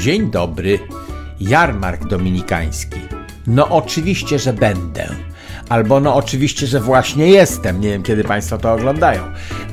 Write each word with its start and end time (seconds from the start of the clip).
Dzień 0.00 0.30
dobry. 0.30 0.78
Jarmark 1.40 2.04
dominikański. 2.04 3.00
No 3.46 3.68
oczywiście, 3.68 4.38
że 4.38 4.52
będę. 4.52 5.08
Albo 5.68 6.00
no 6.00 6.14
oczywiście, 6.14 6.66
że 6.66 6.80
właśnie 6.80 7.26
jestem. 7.26 7.80
Nie 7.80 7.88
wiem, 7.88 8.02
kiedy 8.02 8.24
Państwo 8.24 8.58
to 8.58 8.72
oglądają. 8.72 9.22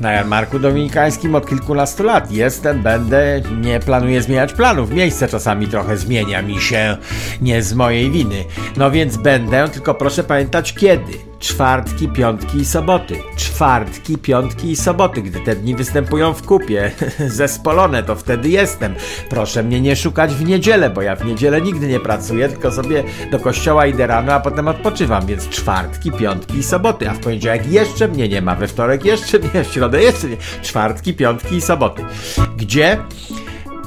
Na 0.00 0.12
jarmarku 0.12 0.58
dominikańskim 0.58 1.34
od 1.34 1.48
kilkunastu 1.48 2.02
lat 2.02 2.32
jestem, 2.32 2.82
będę, 2.82 3.42
nie 3.60 3.80
planuję 3.80 4.22
zmieniać 4.22 4.52
planów. 4.52 4.90
Miejsce 4.90 5.28
czasami 5.28 5.66
trochę 5.66 5.96
zmienia 5.96 6.42
mi 6.42 6.60
się, 6.60 6.96
nie 7.40 7.62
z 7.62 7.74
mojej 7.74 8.10
winy. 8.10 8.44
No 8.76 8.90
więc 8.90 9.16
będę, 9.16 9.68
tylko 9.68 9.94
proszę 9.94 10.24
pamiętać 10.24 10.74
kiedy 10.74 11.27
czwartki, 11.38 12.08
piątki 12.08 12.58
i 12.58 12.64
soboty. 12.64 13.22
Czwartki, 13.36 14.18
piątki 14.18 14.70
i 14.70 14.76
soboty, 14.76 15.22
gdy 15.22 15.40
te 15.40 15.56
dni 15.56 15.74
występują 15.74 16.34
w 16.34 16.42
kupie. 16.42 16.90
Zespolone 17.26 18.02
to 18.02 18.16
wtedy 18.16 18.48
jestem. 18.48 18.94
Proszę 19.30 19.62
mnie 19.62 19.80
nie 19.80 19.96
szukać 19.96 20.34
w 20.34 20.44
niedzielę, 20.44 20.90
bo 20.90 21.02
ja 21.02 21.16
w 21.16 21.24
niedzielę 21.24 21.60
nigdy 21.60 21.86
nie 21.86 22.00
pracuję, 22.00 22.48
tylko 22.48 22.70
sobie 22.70 23.04
do 23.30 23.38
kościoła 23.38 23.86
idę 23.86 24.06
rano, 24.06 24.32
a 24.32 24.40
potem 24.40 24.68
odpoczywam, 24.68 25.26
więc 25.26 25.48
czwartki, 25.48 26.12
piątki 26.12 26.58
i 26.58 26.62
soboty. 26.62 27.10
A 27.10 27.14
w 27.14 27.18
poniedziałek 27.18 27.66
jeszcze 27.66 28.08
mnie 28.08 28.28
nie 28.28 28.42
ma, 28.42 28.54
we 28.54 28.68
wtorek 28.68 29.04
jeszcze 29.04 29.38
nie, 29.38 29.64
w 29.64 29.72
środę 29.72 30.02
jeszcze 30.02 30.28
nie. 30.28 30.36
Czwartki, 30.62 31.14
piątki 31.14 31.54
i 31.54 31.60
soboty. 31.60 32.02
Gdzie? 32.56 32.98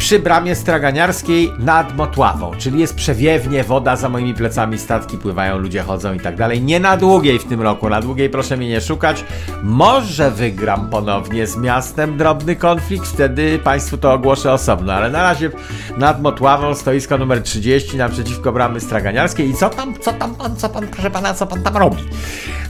Przy 0.01 0.19
bramie 0.19 0.55
straganiarskiej 0.55 1.51
nad 1.59 1.95
Motławą, 1.95 2.51
czyli 2.57 2.79
jest 2.79 2.95
przewiewnie, 2.95 3.63
woda 3.63 3.95
za 3.95 4.09
moimi 4.09 4.33
plecami, 4.33 4.77
statki 4.77 5.17
pływają, 5.17 5.57
ludzie 5.57 5.81
chodzą 5.81 6.13
i 6.13 6.19
tak 6.19 6.35
dalej. 6.35 6.61
Nie 6.61 6.79
na 6.79 6.97
długiej 6.97 7.39
w 7.39 7.45
tym 7.45 7.61
roku, 7.61 7.89
na 7.89 8.01
długiej 8.01 8.29
proszę 8.29 8.57
mnie 8.57 8.69
nie 8.69 8.81
szukać. 8.81 9.25
Może 9.63 10.31
wygram 10.31 10.89
ponownie 10.89 11.47
z 11.47 11.57
miastem 11.57 12.17
drobny 12.17 12.55
konflikt, 12.55 13.07
wtedy 13.07 13.59
Państwu 13.59 13.97
to 13.97 14.13
ogłoszę 14.13 14.53
osobno, 14.53 14.93
ale 14.93 15.09
na 15.09 15.23
razie 15.23 15.49
nad 15.97 16.21
Motławą 16.21 16.75
stoisko 16.75 17.17
numer 17.17 17.43
30 17.43 17.97
naprzeciwko 17.97 18.51
bramy 18.51 18.79
straganiarskiej 18.79 19.49
i 19.49 19.53
co 19.53 19.69
tam, 19.69 19.99
co 19.99 20.13
tam 20.13 20.35
pan, 20.35 20.55
co 20.55 20.69
pan, 20.69 20.87
proszę 20.87 21.11
pana, 21.11 21.33
co 21.33 21.47
pan 21.47 21.63
tam 21.63 21.77
robi? 21.77 22.03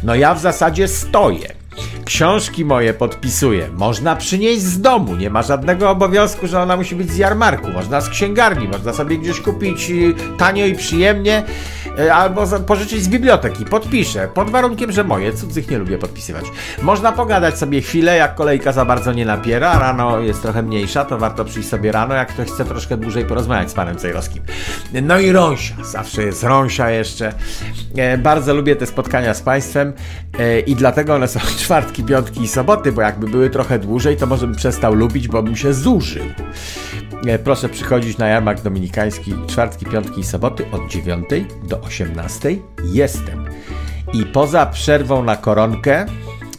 No 0.04 0.16
ja 0.16 0.34
w 0.34 0.40
zasadzie 0.40 0.88
stoję. 0.88 1.62
Książki 2.12 2.66
moje 2.66 2.94
podpisuję. 2.94 3.70
Można 3.78 4.16
przynieść 4.16 4.62
z 4.62 4.81
domu. 4.81 5.16
Nie 5.16 5.30
ma 5.30 5.42
żadnego 5.42 5.90
obowiązku, 5.90 6.48
że 6.48 6.62
ona 6.62 6.78
musi 6.78 6.95
być 6.95 7.12
z 7.12 7.18
jarmarku. 7.18 7.68
Można 7.70 8.02
z 8.02 8.09
księgarni, 8.09 8.68
można 8.68 8.94
sobie 8.94 9.18
gdzieś 9.18 9.42
kupić 9.42 9.90
y, 9.90 10.14
tanio 10.38 10.66
i 10.66 10.76
przyjemnie, 10.76 11.44
y, 12.00 12.14
albo 12.14 12.48
pożyczyć 12.59 13.03
z 13.03 13.08
biblioteki. 13.08 13.66
Podpiszę, 13.66 14.28
pod 14.34 14.50
warunkiem, 14.50 14.92
że 14.92 15.03
moje, 15.03 15.34
cudzych 15.34 15.72
nie 15.72 15.78
lubię 15.78 15.98
podpisywać. 15.98 16.45
Można 16.81 17.12
pogadać 17.12 17.58
sobie 17.58 17.81
chwilę, 17.81 18.18
jak 18.18 18.36
kolejka 18.36 18.72
za 18.72 18.86
bardzo 18.86 19.14
nie 19.14 19.25
napiera, 19.25 19.80
rano 19.80 20.20
jest 20.20 20.42
trochę 20.42 20.64
mniejsza, 20.64 21.06
to 21.06 21.18
warto 21.18 21.46
przyjść 21.46 21.70
sobie 21.70 21.92
rano, 21.92 22.16
jak 22.16 22.30
ktoś 22.30 22.48
chce 22.48 22.66
troszkę 22.66 22.98
dłużej 22.98 23.25
porozmawiać 23.25 23.72
z 23.72 23.73
panem 23.73 23.98
Cejrowskim. 23.98 24.44
No 25.02 25.20
i 25.20 25.31
Rąsia, 25.31 25.75
zawsze 25.84 26.23
jest 26.23 26.44
Rąsia 26.44 26.90
jeszcze. 26.90 27.34
E, 27.98 28.18
bardzo 28.18 28.53
lubię 28.53 28.75
te 28.75 28.86
spotkania 28.86 29.34
z 29.34 29.42
państwem 29.42 29.94
e, 30.40 30.59
i 30.59 30.75
dlatego 30.75 31.16
one 31.16 31.28
są 31.28 31.40
czwartki, 31.64 32.01
piątki 32.04 32.42
i 32.42 32.48
soboty, 32.48 32.92
bo 32.92 33.02
jakby 33.02 33.28
były 33.28 33.50
trochę 33.50 33.80
dłużej, 33.80 34.18
to 34.18 34.26
może 34.26 34.48
bym 34.48 34.56
przestał 34.56 34.94
lubić, 34.94 35.28
bo 35.28 35.44
bym 35.44 35.56
się 35.56 35.74
zużył. 35.74 36.26
E, 37.28 37.40
proszę 37.40 37.70
przychodzić 37.70 38.18
na 38.18 38.28
jarmark 38.28 38.62
dominikański 38.62 39.34
czwartki, 39.48 39.86
piątki 39.86 40.22
i 40.22 40.24
soboty 40.24 40.66
od 40.72 40.88
9 40.88 41.26
do 41.64 41.82
18. 41.82 42.56
Jestem. 42.84 43.46
I 44.14 44.26
poza 44.26 44.66
przerwą 44.66 45.24
na 45.24 45.36
koronkę 45.36 46.06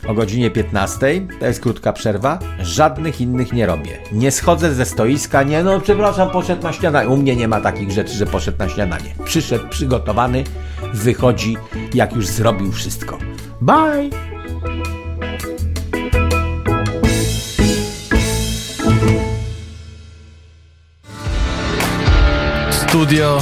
o 0.08 0.14
godzinie 0.14 0.50
15, 0.50 1.26
to 1.40 1.46
jest 1.46 1.60
krótka 1.60 1.92
przerwa, 1.92 2.38
żadnych 2.60 3.20
innych 3.20 3.52
nie 3.52 3.66
robię. 3.66 3.98
Nie 4.12 4.30
schodzę 4.30 4.74
ze 4.74 4.84
stoiska, 4.84 5.42
nie 5.42 5.62
no 5.62 5.80
przepraszam, 5.80 6.30
poszedł 6.30 6.62
na 6.62 6.72
śniadanie. 6.72 7.08
U 7.08 7.16
mnie 7.16 7.36
nie 7.36 7.48
ma 7.48 7.60
takich 7.60 7.90
rzeczy, 7.90 8.12
że 8.12 8.26
poszedł 8.26 8.58
na 8.58 8.68
śniadanie. 8.68 9.14
Przyszedł 9.24 9.68
przygotowany, 9.68 10.44
wychodzi, 10.94 11.56
jak 11.94 12.12
już 12.12 12.26
zrobił 12.26 12.72
wszystko. 12.72 13.18
Bye! 13.60 14.31
Studio 22.92 23.38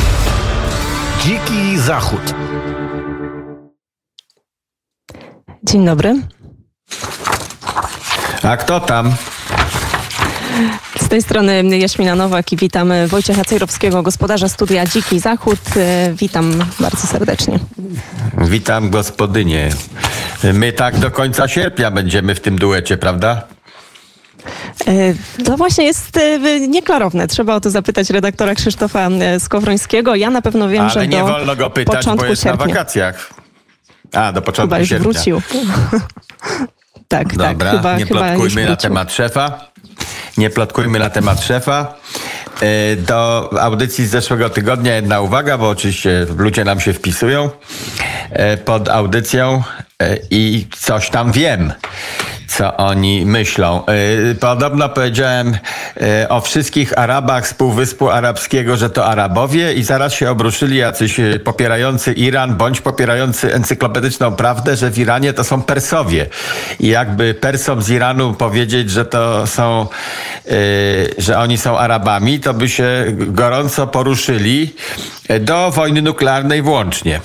Dziki 1.21 1.79
Zachód. 1.79 2.35
Dzień 5.63 5.87
dobry. 5.87 6.15
A 8.43 8.57
kto 8.57 8.81
tam? 8.81 9.13
Z 11.01 11.09
tej 11.09 11.23
strony 11.23 11.79
Jaśmina 11.79 12.15
Nowak 12.15 12.53
i 12.53 12.57
witamy 12.57 13.09
Wojciecha 13.09 13.45
Cejrowskiego, 13.45 14.03
gospodarza 14.03 14.49
studia 14.49 14.87
Dziki 14.87 15.21
Zachód. 15.21 15.61
Witam 16.15 16.65
bardzo 16.81 17.07
serdecznie. 17.07 17.59
Witam 18.39 18.91
gospodynie. 18.91 19.71
My 20.55 20.73
tak 20.73 20.99
do 20.99 21.11
końca 21.11 21.49
sierpnia 21.49 21.91
będziemy 21.91 22.35
w 22.35 22.41
tym 22.41 22.59
duecie, 22.59 22.97
prawda? 22.97 23.49
E, 24.87 25.45
to 25.45 25.57
właśnie 25.57 25.85
jest 25.85 26.17
e, 26.17 26.61
nieklarowne. 26.69 27.27
Trzeba 27.29 27.55
o 27.55 27.61
to 27.61 27.71
zapytać 27.71 28.11
redaktora 28.11 28.55
Krzysztofa 28.55 29.09
e, 29.09 29.41
Skowrońskiego. 29.41 30.15
Ja 30.15 30.31
na 30.31 30.43
pewno 30.43 30.69
wiem, 30.69 30.81
Ale 30.83 30.91
że 30.91 31.09
nie 31.09 31.19
do 31.19 31.27
wolno 31.27 31.57
go 31.57 31.71
pytać, 31.71 31.97
początku 31.97 32.25
bo 32.25 32.31
jest 32.31 32.43
sierpnia. 32.43 32.67
na 32.67 32.73
wakacjach. 32.73 33.31
A, 34.13 34.33
do 34.33 34.43
początku 34.43 34.69
Chyba 34.69 34.79
już 34.79 34.89
sierpnia. 34.89 35.13
wrócił. 35.13 35.43
tak, 37.09 37.37
Dobra, 37.37 37.55
tak. 37.71 37.71
Chyba, 37.71 37.99
nie 37.99 38.07
chyba 38.07 38.21
plotkujmy 38.21 38.65
na 38.67 38.77
temat 38.77 39.13
szefa. 39.13 39.61
Nie 40.37 40.51
plotkujmy 40.51 40.99
na 40.99 41.11
temat 41.11 41.43
szefa. 41.45 41.95
Do 42.97 43.51
audycji 43.63 44.07
z 44.07 44.11
zeszłego 44.11 44.51
tygodnia 44.51 44.95
jedna 44.95 45.21
uwaga, 45.21 45.59
bo 45.59 45.69
oczywiście 45.69 46.27
ludzie 46.39 46.65
nam 46.65 46.81
się 46.81 46.93
wpisują 46.93 47.51
pod 48.65 48.89
audycją 48.89 49.63
i 50.31 50.67
coś 50.79 51.11
tam 51.11 51.33
wiem 51.33 51.73
co 52.51 52.77
oni 52.77 53.27
myślą. 53.27 53.83
Podobno 54.41 54.89
powiedziałem 54.89 55.59
o 56.29 56.41
wszystkich 56.41 56.99
Arabach 56.99 57.49
z 57.49 57.55
Półwyspu 57.55 58.11
Arabskiego, 58.11 58.77
że 58.77 58.91
to 58.91 59.07
Arabowie 59.07 59.73
i 59.73 59.83
zaraz 59.83 60.13
się 60.13 60.31
obruszyli 60.31 60.77
jacyś 60.77 61.21
popierający 61.45 62.13
Iran 62.13 62.57
bądź 62.57 62.81
popierający 62.81 63.55
encyklopedyczną 63.55 64.37
prawdę, 64.37 64.77
że 64.77 64.91
w 64.91 64.99
Iranie 64.99 65.33
to 65.33 65.45
są 65.45 65.63
Persowie. 65.63 66.27
I 66.81 66.89
jakby 66.89 67.35
Persom 67.35 67.83
z 67.83 67.91
Iranu 67.91 68.35
powiedzieć, 68.35 68.91
że 68.91 69.05
to 69.05 69.47
są, 69.47 69.87
że 71.19 71.39
oni 71.39 71.59
są 71.59 71.79
Arabami, 71.79 72.41
to 72.41 72.55
by 72.55 72.69
się 72.69 73.05
gorąco 73.11 73.87
poruszyli 73.87 74.75
do 75.41 75.71
wojny 75.71 76.03
nuklearnej 76.03 76.63
włącznie. 76.63 77.21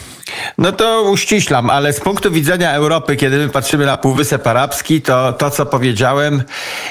No 0.58 0.72
to 0.72 1.02
uściślam, 1.02 1.70
ale 1.70 1.94
z 1.94 2.00
punktu 2.00 2.32
widzenia 2.32 2.74
Europy, 2.74 3.16
kiedy 3.16 3.38
my 3.38 3.50
patrzymy 3.50 3.86
na 3.86 3.98
Półwysep 3.98 4.48
Arabski, 4.48 5.02
to 5.02 5.34
to, 5.34 5.52
co 5.52 5.66
powiedziałem, 5.66 6.44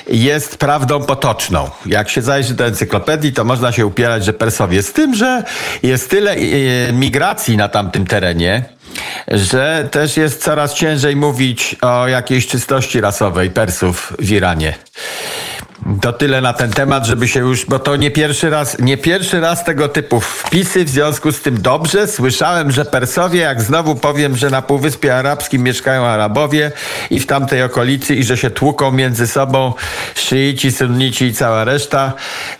jest 0.06 0.56
prawdą 0.56 1.02
potoczną. 1.02 1.70
Jak 1.86 2.10
się 2.10 2.22
zajrzy 2.22 2.54
do 2.54 2.66
encyklopedii, 2.66 3.32
to 3.32 3.44
można 3.44 3.72
się 3.72 3.86
upierać, 3.86 4.24
że 4.24 4.32
Persowie. 4.32 4.82
Z 4.82 4.92
tym, 4.92 5.14
że 5.14 5.42
jest 5.82 6.10
tyle 6.10 6.36
migracji 6.92 7.56
na 7.56 7.68
tamtym 7.68 8.06
terenie, 8.06 8.64
że 9.28 9.88
też 9.90 10.16
jest 10.16 10.42
coraz 10.42 10.74
ciężej 10.74 11.16
mówić 11.16 11.76
o 11.80 12.08
jakiejś 12.08 12.46
czystości 12.46 13.00
rasowej 13.00 13.50
Persów 13.50 14.12
w 14.18 14.30
Iranie. 14.30 14.74
To 16.00 16.12
tyle 16.12 16.40
na 16.40 16.52
ten 16.52 16.70
temat, 16.70 17.06
żeby 17.06 17.28
się 17.28 17.40
już, 17.40 17.66
bo 17.66 17.78
to 17.78 17.96
nie 17.96 18.10
pierwszy 18.10 18.50
raz, 18.50 18.78
nie 18.78 18.96
pierwszy 18.96 19.40
raz 19.40 19.64
tego 19.64 19.88
typu 19.88 20.20
wpisy, 20.20 20.84
w 20.84 20.88
związku 20.88 21.32
z 21.32 21.40
tym 21.40 21.62
dobrze. 21.62 22.08
Słyszałem, 22.08 22.70
że 22.70 22.84
Persowie, 22.84 23.40
jak 23.40 23.62
znowu 23.62 23.94
powiem, 23.94 24.36
że 24.36 24.50
na 24.50 24.62
Półwyspie 24.62 25.16
Arabskim 25.16 25.62
mieszkają 25.62 26.04
Arabowie 26.04 26.72
i 27.10 27.20
w 27.20 27.26
tamtej 27.26 27.62
okolicy 27.62 28.14
i 28.14 28.24
że 28.24 28.36
się 28.36 28.50
tłuką 28.50 28.92
między 28.92 29.26
sobą 29.26 29.72
szyici, 30.14 30.72
sunnici 30.72 31.24
i 31.24 31.34
cała 31.34 31.64
reszta, 31.64 32.12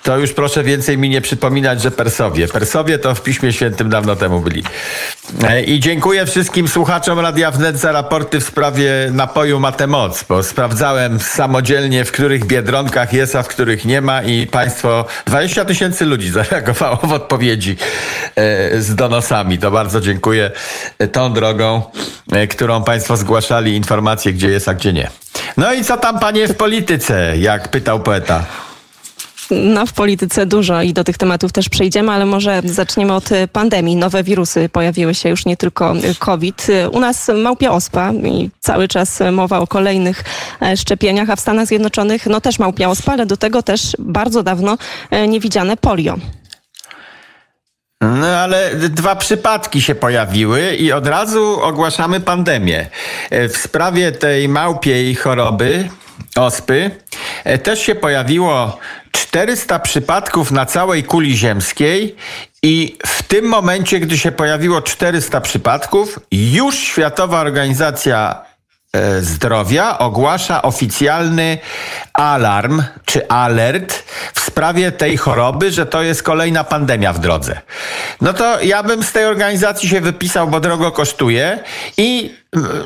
to 0.03 0.19
już 0.19 0.33
proszę 0.33 0.63
więcej 0.63 0.99
mi 0.99 1.09
nie 1.09 1.21
przypominać, 1.21 1.83
że 1.83 1.91
Persowie. 1.91 2.49
Persowie 2.49 2.99
to 2.99 3.15
w 3.15 3.23
Piśmie 3.23 3.53
Świętym 3.53 3.91
dawno 3.91 4.17
temu 4.17 4.41
byli. 4.41 4.63
I 5.67 5.81
dziękuję 5.81 6.27
wszystkim 6.27 6.69
słuchaczom 6.69 7.21
Radia 7.21 7.51
Wnet 7.51 7.79
za 7.79 7.93
raporty 7.93 8.41
w 8.41 8.45
sprawie 8.45 8.91
napoju 9.13 9.61
Matemoc, 9.61 10.25
bo 10.29 10.43
sprawdzałem 10.43 11.21
samodzielnie, 11.21 12.05
w 12.05 12.13
których 12.13 12.45
biedronkach 12.45 13.04
jest, 13.13 13.37
a 13.37 13.43
w 13.43 13.49
których 13.49 13.85
nie 13.85 14.01
ma 14.01 14.23
i 14.23 14.47
państwo, 14.47 15.05
20 15.27 15.65
tysięcy 15.65 16.05
ludzi 16.05 16.31
zareagowało 16.31 16.97
w 16.97 17.13
odpowiedzi 17.13 17.77
e, 18.37 18.81
z 18.81 18.95
donosami. 18.95 19.59
To 19.59 19.71
bardzo 19.71 20.01
dziękuję 20.01 20.51
tą 21.13 21.33
drogą, 21.33 21.83
e, 22.33 22.47
którą 22.47 22.85
państwo 22.85 23.17
zgłaszali 23.17 23.77
informacje, 23.77 24.33
gdzie 24.33 24.49
jest, 24.49 24.69
a 24.69 24.75
gdzie 24.75 24.93
nie. 24.93 25.11
No 25.57 25.73
i 25.73 25.85
co 25.85 25.97
tam 25.97 26.19
panie 26.19 26.49
w 26.49 26.57
polityce, 26.57 27.37
jak 27.39 27.69
pytał 27.69 28.01
poeta? 28.01 28.45
No, 29.51 29.87
w 29.87 29.93
polityce 29.93 30.47
dużo 30.47 30.83
i 30.83 30.93
do 30.93 31.05
tych 31.05 31.19
tematów 31.19 31.53
też 31.53 31.69
przejdziemy, 31.69 32.13
ale 32.13 32.27
może 32.27 32.63
zaczniemy 32.65 33.15
od 33.15 33.29
pandemii. 33.53 33.97
Nowe 33.97 34.23
wirusy 34.23 34.69
pojawiły 34.69 35.15
się 35.15 35.29
już 35.29 35.47
nie 35.47 35.57
tylko 35.57 35.95
COVID. 36.19 36.67
U 36.93 37.01
nas 37.01 37.31
małpia 37.43 37.71
ospa 37.71 38.13
i 38.13 38.51
cały 38.61 38.89
czas 38.89 39.23
mowa 39.33 39.59
o 39.59 39.67
kolejnych 39.67 40.25
szczepieniach, 40.77 41.31
a 41.31 41.37
w 41.37 41.41
Stanach 41.41 41.67
Zjednoczonych 41.67 42.27
no 42.27 42.41
też 42.41 42.59
małpia 42.59 42.89
ospa, 42.89 43.13
ale 43.13 43.27
do 43.27 43.37
tego 43.37 43.63
też 43.63 43.97
bardzo 43.99 44.43
dawno 44.43 44.79
niewidziane 45.29 45.77
polio. 45.77 46.17
No 48.05 48.27
ale 48.27 48.75
dwa 48.75 49.17
przypadki 49.17 49.83
się 49.83 49.95
pojawiły 49.95 50.75
i 50.75 50.93
od 50.93 51.07
razu 51.07 51.61
ogłaszamy 51.63 52.21
pandemię. 52.21 52.87
E, 53.31 53.49
w 53.49 53.57
sprawie 53.57 54.13
tej 54.13 54.49
małpiej 54.49 55.15
choroby, 55.15 55.89
ospy, 56.37 56.91
e, 57.45 57.59
też 57.59 57.81
się 57.81 57.95
pojawiło 57.95 58.79
400 59.13 59.79
przypadków 59.79 60.51
na 60.51 60.67
całej 60.67 61.05
kuli 61.05 61.37
ziemskiej 61.37 62.17
i 62.63 62.99
w 63.07 63.23
tym 63.23 63.45
momencie, 63.45 64.01
gdy 64.01 64.19
się 64.19 64.33
pojawiło 64.33 64.83
400 64.83 65.41
przypadków, 65.41 66.19
już 66.33 66.75
Światowa 66.75 67.41
Organizacja 67.41 68.45
Zdrowia 69.21 69.99
ogłasza 69.99 70.63
oficjalny 70.63 71.59
alarm 72.13 72.83
czy 73.05 73.29
alert 73.29 74.05
w 74.35 74.41
sprawie 74.41 74.93
tej 74.93 75.17
choroby, 75.17 75.71
że 75.71 75.87
to 75.87 76.03
jest 76.03 76.23
kolejna 76.23 76.65
pandemia 76.65 77.13
w 77.13 77.19
drodze. 77.19 77.61
No 78.21 78.33
to 78.33 78.61
ja 78.61 78.83
bym 78.83 79.03
z 79.03 79.13
tej 79.13 79.25
organizacji 79.25 79.89
się 79.89 80.01
wypisał, 80.01 80.49
bo 80.49 80.61
drogo 80.61 80.93
kosztuje 80.93 81.59
i 81.97 82.35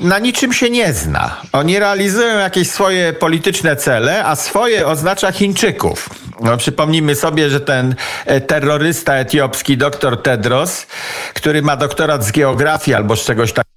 na 0.01 0.19
niczym 0.19 0.53
się 0.53 0.71
nie 0.71 0.93
zna. 0.93 1.37
Oni 1.53 1.79
realizują 1.79 2.39
jakieś 2.39 2.71
swoje 2.71 3.13
polityczne 3.13 3.77
cele, 3.77 4.25
a 4.25 4.37
swoje 4.37 4.87
oznacza 4.87 5.33
Chińczyków. 5.33 6.09
No, 6.41 6.57
przypomnijmy 6.57 7.15
sobie, 7.15 7.51
że 7.51 7.61
ten 7.61 7.95
e, 8.27 8.41
terrorysta 8.41 9.15
etiopski 9.15 9.77
dr 9.77 10.23
Tedros, 10.23 10.87
który 11.35 11.63
ma 11.63 11.77
doktorat 11.77 12.25
z 12.25 12.33
geografii 12.33 12.95
albo 12.95 13.17
z 13.17 13.25
czegoś 13.25 13.53
takiego, 13.53 13.68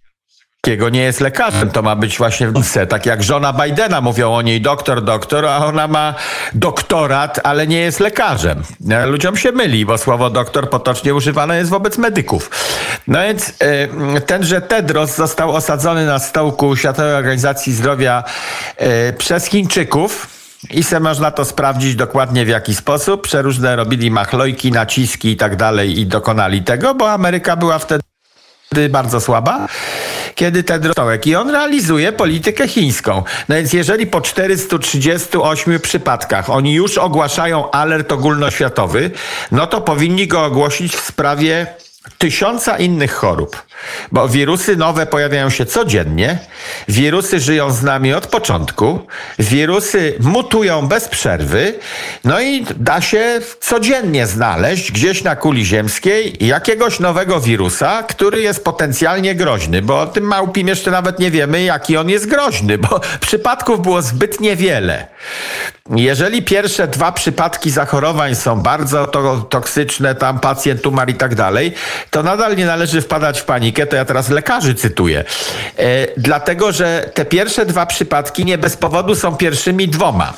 Kiego 0.65 0.89
nie 0.89 1.01
jest 1.01 1.19
lekarzem, 1.19 1.69
to 1.69 1.81
ma 1.81 1.95
być 1.95 2.17
właśnie 2.17 2.47
w 2.47 2.53
tak 2.89 3.05
jak 3.05 3.23
żona 3.23 3.53
Bidena, 3.53 4.01
mówią 4.01 4.33
o 4.33 4.41
niej 4.41 4.61
doktor, 4.61 5.03
doktor, 5.03 5.45
a 5.45 5.65
ona 5.65 5.87
ma 5.87 6.15
doktorat, 6.53 7.39
ale 7.43 7.67
nie 7.67 7.79
jest 7.79 7.99
lekarzem. 7.99 8.63
E, 8.89 9.05
ludziom 9.05 9.37
się 9.37 9.51
myli, 9.51 9.85
bo 9.85 9.97
słowo 9.97 10.29
doktor 10.29 10.69
potocznie 10.69 11.15
używane 11.15 11.57
jest 11.57 11.69
wobec 11.69 11.97
medyków. 11.97 12.49
No 13.07 13.21
więc 13.21 13.53
e, 13.59 14.21
tenże 14.21 14.61
Tedros 14.61 15.15
został 15.15 15.55
osadzony 15.55 16.05
na 16.05 16.19
stołku 16.19 16.75
Światowej 16.75 17.13
Organizacji 17.13 17.73
Zdrowia 17.73 18.23
e, 18.77 19.13
przez 19.13 19.45
Chińczyków. 19.45 20.27
I 20.69 20.83
se 20.83 20.99
można 20.99 21.31
to 21.31 21.45
sprawdzić 21.45 21.95
dokładnie 21.95 22.45
w 22.45 22.49
jaki 22.49 22.75
sposób. 22.75 23.21
Przeróżne 23.21 23.75
robili 23.75 24.11
machlojki, 24.11 24.71
naciski 24.71 25.31
i 25.31 25.37
tak 25.37 25.55
dalej 25.55 25.99
i 25.99 26.05
dokonali 26.05 26.63
tego, 26.63 26.95
bo 26.95 27.11
Ameryka 27.11 27.55
była 27.55 27.79
wtedy 27.79 28.03
bardzo 28.89 29.21
słaba 29.21 29.67
kiedy 30.41 30.63
ten 30.63 30.83
rostołek 30.83 31.27
i 31.27 31.35
on 31.35 31.49
realizuje 31.49 32.11
politykę 32.11 32.67
chińską. 32.67 33.23
No 33.49 33.55
więc 33.55 33.73
jeżeli 33.73 34.07
po 34.07 34.21
438 34.21 35.79
przypadkach 35.79 36.49
oni 36.49 36.73
już 36.73 36.97
ogłaszają 36.97 37.71
alert 37.71 38.11
ogólnoświatowy, 38.11 39.11
no 39.51 39.67
to 39.67 39.81
powinni 39.81 40.27
go 40.27 40.45
ogłosić 40.45 40.95
w 40.95 40.99
sprawie 40.99 41.67
tysiąca 42.17 42.77
innych 42.77 43.13
chorób, 43.13 43.63
bo 44.11 44.27
wirusy 44.27 44.75
nowe 44.75 45.05
pojawiają 45.05 45.49
się 45.49 45.65
codziennie, 45.65 46.39
wirusy 46.87 47.39
żyją 47.39 47.71
z 47.71 47.83
nami 47.83 48.13
od 48.13 48.27
początku, 48.27 48.99
wirusy 49.39 50.15
mutują 50.19 50.87
bez 50.87 51.07
przerwy, 51.07 51.73
no 52.23 52.41
i 52.41 52.65
da 52.77 53.01
się 53.01 53.39
codziennie 53.59 54.27
znaleźć 54.27 54.91
gdzieś 54.91 55.23
na 55.23 55.35
kuli 55.35 55.65
ziemskiej 55.65 56.45
jakiegoś 56.45 56.99
nowego 56.99 57.39
wirusa, 57.39 58.03
który 58.03 58.41
jest 58.41 58.63
potencjalnie 58.63 59.35
groźny, 59.35 59.81
bo 59.81 60.01
o 60.01 60.07
tym 60.07 60.23
małpim 60.23 60.67
jeszcze 60.67 60.91
nawet 60.91 61.19
nie 61.19 61.31
wiemy, 61.31 61.63
jaki 61.63 61.97
on 61.97 62.09
jest 62.09 62.27
groźny, 62.27 62.77
bo 62.77 62.99
przypadków 63.27 63.81
było 63.81 64.01
zbyt 64.01 64.39
niewiele. 64.39 65.07
Jeżeli 65.95 66.43
pierwsze 66.43 66.87
dwa 66.87 67.11
przypadki 67.11 67.71
zachorowań 67.71 68.35
są 68.35 68.59
bardzo 68.59 69.07
to, 69.07 69.37
toksyczne, 69.37 70.15
tam 70.15 70.39
pacjent 70.39 70.87
umarł 70.87 71.11
i 71.11 71.13
tak 71.13 71.35
dalej, 71.35 71.73
to 72.09 72.23
nadal 72.23 72.55
nie 72.55 72.65
należy 72.65 73.01
wpadać 73.01 73.41
w 73.41 73.45
panikę. 73.45 73.70
To 73.89 73.95
ja 73.95 74.05
teraz 74.05 74.29
lekarzy 74.29 74.75
cytuję. 74.75 75.23
E, 75.77 76.07
dlatego, 76.17 76.71
że 76.71 77.09
te 77.13 77.25
pierwsze 77.25 77.65
dwa 77.65 77.85
przypadki 77.85 78.45
nie 78.45 78.57
bez 78.57 78.77
powodu 78.77 79.15
są 79.15 79.35
pierwszymi 79.35 79.87
dwoma. 79.87 80.33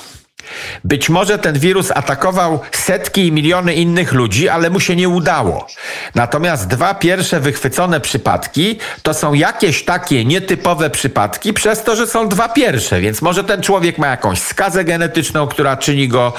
Być 0.84 1.10
może 1.10 1.40
ten 1.40 1.60
wirus 1.60 1.92
atakował 1.92 2.60
setki 2.72 3.28
i 3.28 3.32
miliony 3.32 3.74
innych 3.74 4.14
ludzi, 4.14 4.50
ale 4.50 4.70
mu 4.70 4.80
się 4.80 4.96
nie 4.96 5.10
udało. 5.10 5.68
Natomiast 6.16 6.68
dwa 6.68 6.94
pierwsze 6.94 7.40
wychwycone 7.40 8.00
przypadki 8.00 8.80
to 9.04 9.14
są 9.14 9.34
jakieś 9.34 9.86
takie 9.86 10.26
nietypowe 10.26 10.90
przypadki 10.90 11.54
przez 11.54 11.84
to, 11.84 11.96
że 11.96 12.08
są 12.08 12.28
dwa 12.28 12.50
pierwsze, 12.50 13.02
więc 13.02 13.22
może 13.22 13.44
ten 13.44 13.62
człowiek 13.62 13.98
ma 13.98 14.08
jakąś 14.08 14.42
skazę 14.42 14.84
genetyczną, 14.84 15.48
która 15.48 15.78
czyni 15.78 16.08
go 16.08 16.34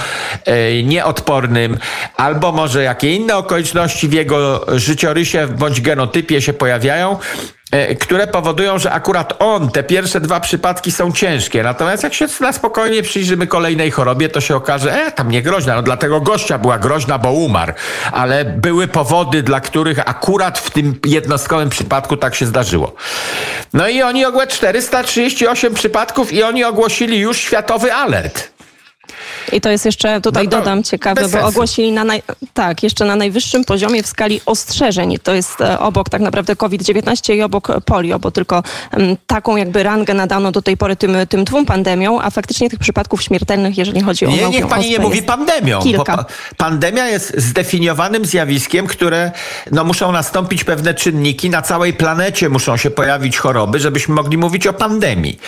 e, 0.45 0.83
nieodpornym, 0.83 1.79
albo 2.17 2.53
może 2.53 2.83
jakie 2.83 3.15
inne 3.15 3.37
okoliczności 3.37 4.09
w 4.09 4.13
jego 4.13 4.67
życiorysie 4.79 5.49
bądź 5.49 5.81
genotypie 5.81 6.43
się 6.43 6.53
pojawiają, 6.53 7.19
które 8.01 8.27
powodują, 8.27 8.79
że 8.79 8.93
akurat 8.93 9.35
on, 9.39 9.71
te 9.71 9.83
pierwsze 9.83 10.21
dwa 10.21 10.41
przypadki 10.41 10.93
są 10.93 11.13
ciężkie. 11.13 11.63
Natomiast 11.63 12.03
jak 12.03 12.15
się 12.15 12.27
na 12.41 12.53
spokojnie 12.53 13.03
przyjrzymy 13.03 13.47
kolejnej 13.47 13.91
chorobie, 13.91 14.29
to 14.29 14.41
się 14.41 14.57
okaże, 14.57 15.07
e, 15.07 15.13
tam 15.13 15.31
nie 15.31 15.43
groźna. 15.43 15.75
No 15.75 15.83
dlatego 15.83 16.21
gościa 16.21 16.59
była 16.59 16.79
groźna, 16.79 17.19
bo 17.19 17.33
umarł. 17.33 17.73
Ale 18.13 18.45
były 18.45 18.89
powody, 18.89 19.43
dla 19.43 19.61
których 19.61 20.09
akurat 20.09 20.59
w 20.59 20.71
tym 20.71 21.01
jednostkowym 21.07 21.71
przypadku 21.71 22.17
tak 22.17 22.35
się 22.35 22.47
zdarzyło. 22.47 22.95
No 23.73 23.89
i 23.89 24.03
oni 24.03 24.25
ogłosili 24.25 24.45
438 24.53 25.75
przypadków 25.75 26.33
i 26.33 26.43
oni 26.43 26.65
ogłosili 26.65 27.19
już 27.19 27.39
światowy 27.39 27.93
alert. 27.93 28.54
I 29.53 29.61
to 29.61 29.71
jest 29.71 29.85
jeszcze, 29.85 30.21
tutaj 30.21 30.45
no 30.45 30.51
dodam, 30.51 30.83
ciekawe, 30.83 31.29
bo 31.29 31.47
ogłosili 31.47 31.93
na 31.93 32.05
naj, 32.05 32.23
tak, 32.55 32.83
jeszcze 32.83 33.05
na 33.05 33.17
najwyższym 33.17 33.65
poziomie 33.65 34.03
w 34.03 34.07
skali 34.07 34.41
ostrzeżeń. 34.47 35.19
To 35.23 35.35
jest 35.35 35.61
e, 35.61 35.79
obok 35.79 36.09
tak 36.09 36.21
naprawdę 36.21 36.57
COVID-19 36.57 37.35
i 37.35 37.43
obok 37.43 37.69
polio, 37.85 38.19
bo 38.19 38.31
tylko 38.31 38.63
m, 38.91 39.17
taką 39.27 39.57
jakby 39.57 39.83
rangę 39.83 40.15
nadano 40.15 40.53
do 40.53 40.63
tej 40.63 40.77
pory 40.77 40.97
tym, 40.97 41.17
tym 41.29 41.45
dwóm 41.45 41.67
pandemiom, 41.67 42.19
a 42.23 42.31
faktycznie 42.31 42.71
tych 42.71 42.79
przypadków 42.79 43.23
śmiertelnych, 43.23 43.79
jeżeli 43.79 44.01
chodzi 44.01 44.27
o 44.27 44.29
Nie, 44.29 44.49
niech 44.49 44.67
pani 44.67 44.91
nie 44.91 44.99
mówi 44.99 45.23
pandemią, 45.23 45.83
kilka. 45.83 46.17
bo 46.17 46.25
pandemia 46.57 47.09
jest 47.09 47.33
zdefiniowanym 47.37 48.25
zjawiskiem, 48.25 48.87
które 48.87 49.33
no, 49.73 49.85
muszą 49.85 50.13
nastąpić 50.13 50.65
pewne 50.65 50.95
czynniki, 50.95 51.51
na 51.51 51.63
całej 51.63 51.93
planecie 51.93 52.49
muszą 52.49 52.77
się 52.77 52.91
pojawić 52.91 53.39
choroby, 53.39 53.81
żebyśmy 53.81 54.15
mogli 54.15 54.39
mówić 54.39 54.67
o 54.67 54.73
pandemii. 54.73 55.39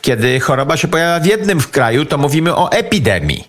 Kiedy 0.00 0.40
choroba 0.40 0.76
się 0.76 0.88
pojawia 0.88 1.20
w 1.20 1.26
jednym 1.26 1.60
w 1.60 1.70
kraju, 1.70 2.04
to 2.04 2.18
mówimy 2.18 2.56
o 2.56 2.72
epidemii. 2.72 3.45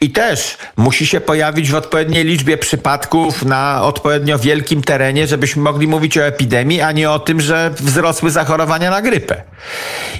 I 0.00 0.10
też 0.10 0.58
musi 0.76 1.06
się 1.06 1.20
pojawić 1.20 1.70
w 1.70 1.74
odpowiedniej 1.74 2.24
liczbie 2.24 2.58
przypadków 2.58 3.44
na 3.44 3.82
odpowiednio 3.82 4.38
wielkim 4.38 4.82
terenie, 4.82 5.26
żebyśmy 5.26 5.62
mogli 5.62 5.88
mówić 5.88 6.18
o 6.18 6.26
epidemii, 6.26 6.80
a 6.80 6.92
nie 6.92 7.10
o 7.10 7.18
tym, 7.18 7.40
że 7.40 7.70
wzrosły 7.80 8.30
zachorowania 8.30 8.90
na 8.90 9.02
grypę. 9.02 9.42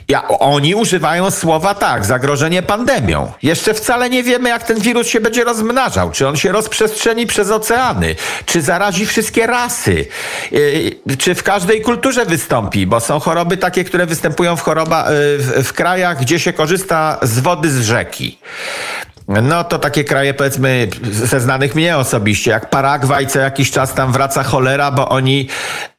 Ja, 0.09 0.29
oni 0.29 0.75
używają 0.75 1.31
słowa 1.31 1.75
tak, 1.75 2.05
zagrożenie 2.05 2.63
pandemią. 2.63 3.33
Jeszcze 3.43 3.75
wcale 3.75 4.11
nie 4.11 4.23
wiemy, 4.23 4.49
jak 4.49 4.65
ten 4.65 4.81
wirus 4.81 5.07
się 5.07 5.21
będzie 5.21 5.45
rozmnażał. 5.45 6.11
Czy 6.11 6.29
on 6.29 6.37
się 6.37 6.53
rozprzestrzeni 6.53 7.27
przez 7.27 7.51
oceany, 7.51 8.17
czy 8.47 8.63
zarazi 8.63 9.07
wszystkie 9.07 9.47
rasy, 9.47 10.07
yy, 10.53 11.17
czy 11.19 11.35
w 11.35 11.43
każdej 11.43 11.83
kulturze 11.83 12.27
wystąpi, 12.27 12.87
bo 12.87 13.01
są 13.01 13.21
choroby 13.21 13.57
takie, 13.57 13.85
które 13.85 14.07
występują 14.07 14.57
w, 14.57 14.61
choroba, 14.61 15.11
yy, 15.11 15.39
w, 15.39 15.69
w 15.69 15.73
krajach, 15.73 16.21
gdzie 16.21 16.39
się 16.39 16.53
korzysta 16.53 17.19
z 17.23 17.39
wody 17.39 17.71
z 17.71 17.81
rzeki. 17.81 18.39
No 19.31 19.65
to 19.65 19.79
takie 19.79 20.05
kraje 20.05 20.35
powiedzmy 20.35 20.89
ze 21.13 21.41
znanych 21.41 21.75
mnie 21.75 21.97
osobiście, 21.97 22.51
jak 22.51 22.71
Paragwaj, 22.71 23.27
co 23.27 23.39
jakiś 23.39 23.71
czas 23.71 23.95
tam 23.95 24.13
wraca 24.13 24.43
cholera, 24.43 24.91
bo 24.91 25.09
oni 25.09 25.49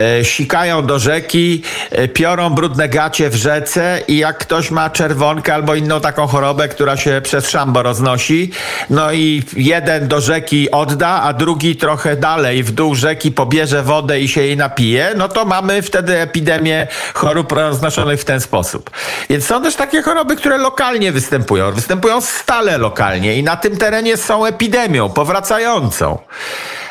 e, 0.03 0.25
sikają 0.25 0.85
do 0.85 0.99
rzeki, 0.99 1.63
e, 1.91 2.07
piorą 2.07 2.49
brudne 2.49 2.89
gacie 2.89 3.29
w 3.29 3.35
rzece 3.35 3.99
i 4.07 4.17
jak 4.17 4.37
ktoś 4.37 4.71
ma 4.71 4.89
czerwonkę 4.89 5.53
albo 5.53 5.75
inną 5.75 6.01
taką 6.01 6.27
chorobę, 6.27 6.67
która 6.67 6.97
się 6.97 7.21
przez 7.23 7.49
szambo 7.49 7.83
roznosi, 7.83 8.51
no 8.89 9.11
i 9.11 9.43
jeden 9.57 10.07
do 10.07 10.21
rzeki 10.21 10.71
odda, 10.71 11.21
a 11.21 11.33
drugi 11.33 11.75
trochę 11.75 12.15
dalej 12.15 12.63
w 12.63 12.71
dół 12.71 12.95
rzeki 12.95 13.31
pobierze 13.31 13.83
wodę 13.83 14.19
i 14.19 14.27
się 14.27 14.41
jej 14.41 14.57
napije, 14.57 15.13
no 15.17 15.27
to 15.27 15.45
mamy 15.45 15.81
wtedy 15.81 16.17
epidemię 16.17 16.87
chorób 17.13 17.51
roznoszonych 17.51 18.21
w 18.21 18.25
ten 18.25 18.41
sposób. 18.41 18.89
Więc 19.29 19.45
są 19.45 19.63
też 19.63 19.75
takie 19.75 20.01
choroby, 20.01 20.35
które 20.35 20.57
lokalnie 20.57 21.11
występują. 21.11 21.71
Występują 21.71 22.21
stale 22.21 22.77
lokalnie 22.77 23.20
i 23.25 23.43
na 23.43 23.55
tym 23.55 23.77
terenie 23.77 24.17
są 24.17 24.45
epidemią 24.45 25.09
powracającą. 25.09 26.17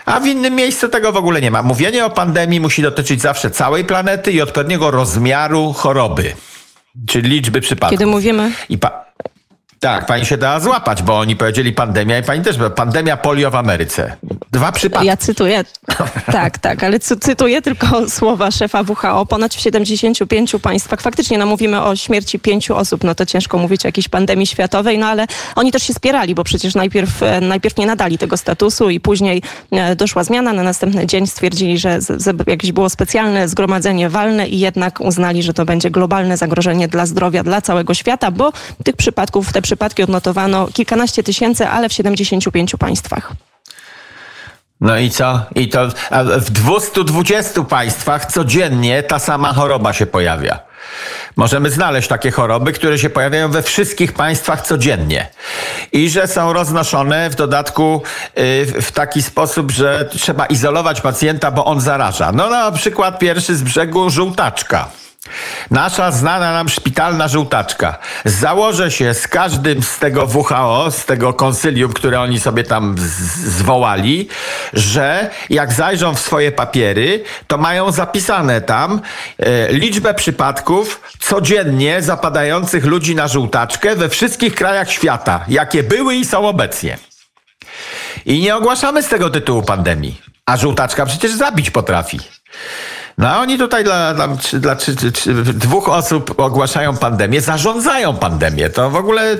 A 0.07 0.21
w 0.21 0.27
innym 0.27 0.55
miejscu 0.55 0.89
tego 0.89 1.13
w 1.13 1.17
ogóle 1.17 1.41
nie 1.41 1.51
ma. 1.51 1.63
Mówienie 1.63 2.05
o 2.05 2.11
pandemii 2.11 2.61
musi 2.61 2.83
dotyczyć 2.83 3.21
zawsze 3.21 3.51
całej 3.51 3.85
planety 3.85 4.33
i 4.33 4.41
odpowiedniego 4.41 4.91
rozmiaru 4.91 5.73
choroby, 5.73 6.35
czyli 7.09 7.31
liczby 7.31 7.61
przypadków. 7.61 7.99
Kiedy 7.99 8.11
mówimy. 8.11 8.53
I 8.69 8.79
pa- 8.79 9.05
tak, 9.81 10.07
pani 10.07 10.27
się 10.27 10.37
dała 10.37 10.61
złapać, 10.61 11.03
bo 11.03 11.19
oni 11.19 11.37
powiedzieli 11.37 11.73
pandemia 11.73 12.19
i 12.19 12.23
pani 12.23 12.43
też, 12.43 12.57
pandemia 12.77 13.17
polio 13.17 13.51
w 13.51 13.55
Ameryce. 13.55 14.17
Dwa 14.53 14.73
przypadki. 14.73 15.07
Ja 15.07 15.17
cytuję, 15.17 15.65
tak, 16.33 16.59
tak, 16.59 16.85
ale 16.85 16.99
cytuję 17.01 17.63
tylko 17.63 18.11
słowa 18.11 18.51
szefa 18.51 18.83
WHO. 18.83 19.27
Ponad 19.27 19.55
w 19.55 19.61
75 19.61 20.55
państwach, 20.63 21.01
faktycznie 21.01 21.39
no, 21.39 21.47
mówimy 21.47 21.83
o 21.83 21.97
śmierci 21.97 22.39
pięciu 22.39 22.77
osób, 22.77 23.05
no 23.05 23.15
to 23.15 23.27
ciężko 23.27 23.59
mówić 23.59 23.85
o 23.85 23.89
jakiejś 23.89 24.09
pandemii 24.09 24.47
światowej, 24.47 24.99
no 24.99 25.07
ale 25.07 25.27
oni 25.57 25.73
też 25.73 25.83
się 25.83 25.95
spierali, 25.95 26.35
bo 26.35 26.45
przecież 26.45 26.75
najpierw, 26.75 27.23
e, 27.23 27.41
najpierw 27.41 27.77
nie 27.77 27.87
nadali 27.87 28.19
tego 28.19 28.37
statusu 28.37 28.91
i 28.91 29.01
później 29.01 29.43
e, 29.71 29.97
doszła 29.97 30.25
zmiana. 30.25 30.53
Na 30.53 30.63
następny 30.63 31.07
dzień 31.07 31.27
stwierdzili, 31.27 31.79
że 31.79 32.01
z, 32.01 32.23
z, 32.23 32.49
jakieś 32.49 32.73
było 32.73 32.91
specjalne 32.91 33.49
zgromadzenie 33.49 34.09
walne 34.09 34.49
i 34.49 34.61
jednak 34.61 35.01
uznali, 35.01 35.43
że 35.43 35.53
to 35.53 35.65
będzie 35.65 35.91
globalne 35.91 36.37
zagrożenie 36.37 36.89
dla 36.89 37.07
zdrowia, 37.07 37.43
dla 37.43 37.61
całego 37.61 37.95
świata, 37.95 38.31
bo 38.31 38.53
tych 38.85 38.97
przypadków, 38.97 39.53
te 39.53 39.63
przypadki 39.63 39.70
odnotowano 40.05 40.69
kilkanaście 40.73 41.23
tysięcy, 41.23 41.69
ale 41.69 41.89
w 41.89 41.93
75 41.93 42.73
państwach. 42.79 43.33
No 44.81 44.99
i 44.99 45.11
co? 45.11 45.41
I 45.55 45.69
to 45.69 45.89
w 46.39 46.50
220 46.50 47.65
państwach 47.65 48.27
codziennie 48.27 49.03
ta 49.03 49.19
sama 49.19 49.53
choroba 49.53 49.93
się 49.93 50.07
pojawia. 50.07 50.59
Możemy 51.37 51.71
znaleźć 51.71 52.09
takie 52.09 52.31
choroby, 52.31 52.73
które 52.73 52.99
się 52.99 53.11
pojawiają 53.11 53.50
we 53.50 53.62
wszystkich 53.62 54.12
państwach 54.12 54.62
codziennie 54.62 55.29
i 55.93 56.11
że 56.11 56.27
są 56.27 56.53
roznoszone 56.53 57.31
w 57.31 57.35
dodatku 57.35 58.03
y, 58.39 58.83
w 58.83 58.93
taki 58.93 59.23
sposób, 59.23 59.71
że 59.71 60.09
trzeba 60.12 60.47
izolować 60.47 61.00
pacjenta, 61.00 61.50
bo 61.50 61.65
on 61.65 61.81
zaraża. 61.81 62.33
No 62.33 62.50
na 62.50 62.73
przykład 62.73 63.19
pierwszy 63.19 63.57
z 63.57 63.62
brzegu 63.62 64.11
żółtaczka. 64.11 64.89
Nasza 65.71 66.11
znana 66.11 66.53
nam 66.53 66.69
szpitalna 66.69 67.29
żółtaczka. 67.29 67.99
Założę 68.25 68.91
się 68.91 69.15
z 69.15 69.29
każdym 69.29 69.83
z 69.83 69.99
tego 69.99 70.27
WHO, 70.27 70.91
z 70.91 71.05
tego 71.05 71.33
konsylium, 71.35 71.93
które 71.93 72.21
oni 72.21 72.41
sobie 72.41 72.65
tam 72.65 72.95
zwołali, 73.45 74.29
że 74.73 75.31
jak 75.50 75.73
zajrzą 75.73 76.15
w 76.15 76.21
swoje 76.21 76.53
papiery, 76.53 77.25
to 77.47 77.59
mają 77.59 77.93
zapisane 77.93 78.61
tam 78.61 79.00
e, 79.39 79.73
liczbę 79.73 80.15
przypadków 80.15 81.00
codziennie 81.19 82.03
zapadających 82.03 82.85
ludzi 82.85 83.15
na 83.15 83.29
żółtaczkę 83.29 83.97
we 83.97 84.09
wszystkich 84.09 84.55
krajach 84.55 84.91
świata, 84.91 85.45
jakie 85.49 85.83
były 85.83 86.15
i 86.15 86.25
są 86.25 86.49
obecnie. 86.49 86.99
I 88.27 88.41
nie 88.41 88.57
ogłaszamy 88.57 89.03
z 89.03 89.09
tego 89.09 89.31
tytułu 89.31 89.62
pandemii. 89.62 90.21
A 90.47 90.57
żółtaczka 90.57 91.07
przecież 91.07 91.33
zabić 91.33 91.71
potrafi. 91.71 92.21
No 93.21 93.29
a 93.29 93.41
oni 93.41 93.59
tutaj 93.59 93.85
dla, 93.85 94.15
dla, 94.15 94.29
dla 94.53 94.77
czy, 94.77 94.97
czy, 94.97 95.12
czy, 95.12 95.35
dwóch 95.35 95.89
osób 95.89 96.41
ogłaszają 96.41 96.97
pandemię, 96.97 97.41
zarządzają 97.41 98.17
pandemię. 98.17 98.71
To 98.71 98.91
w 98.91 98.97
ogóle 98.97 99.37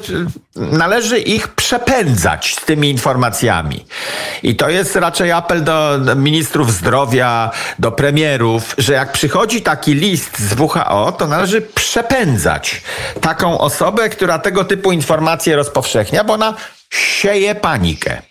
należy 0.57 1.19
ich 1.19 1.49
przepędzać 1.49 2.55
z 2.55 2.65
tymi 2.65 2.91
informacjami. 2.91 3.87
I 4.43 4.57
to 4.57 4.71
jest 4.71 4.97
raczej 4.97 5.33
apel 5.33 5.65
do 5.65 5.99
ministrów 6.17 6.73
zdrowia, 6.73 7.51
do 7.79 7.93
premierów, 7.93 8.75
że 8.79 8.93
jak 8.93 9.13
przychodzi 9.13 9.63
taki 9.63 9.95
list 9.95 10.39
z 10.39 10.61
WHO, 10.61 11.13
to 11.13 11.27
należy 11.27 11.61
przepędzać 11.61 12.83
taką 13.21 13.59
osobę, 13.59 14.09
która 14.09 14.39
tego 14.39 14.65
typu 14.65 14.93
informacje 14.93 15.57
rozpowszechnia, 15.57 16.25
bo 16.25 16.33
ona 16.33 16.55
sieje 16.91 17.55
panikę 17.55 18.30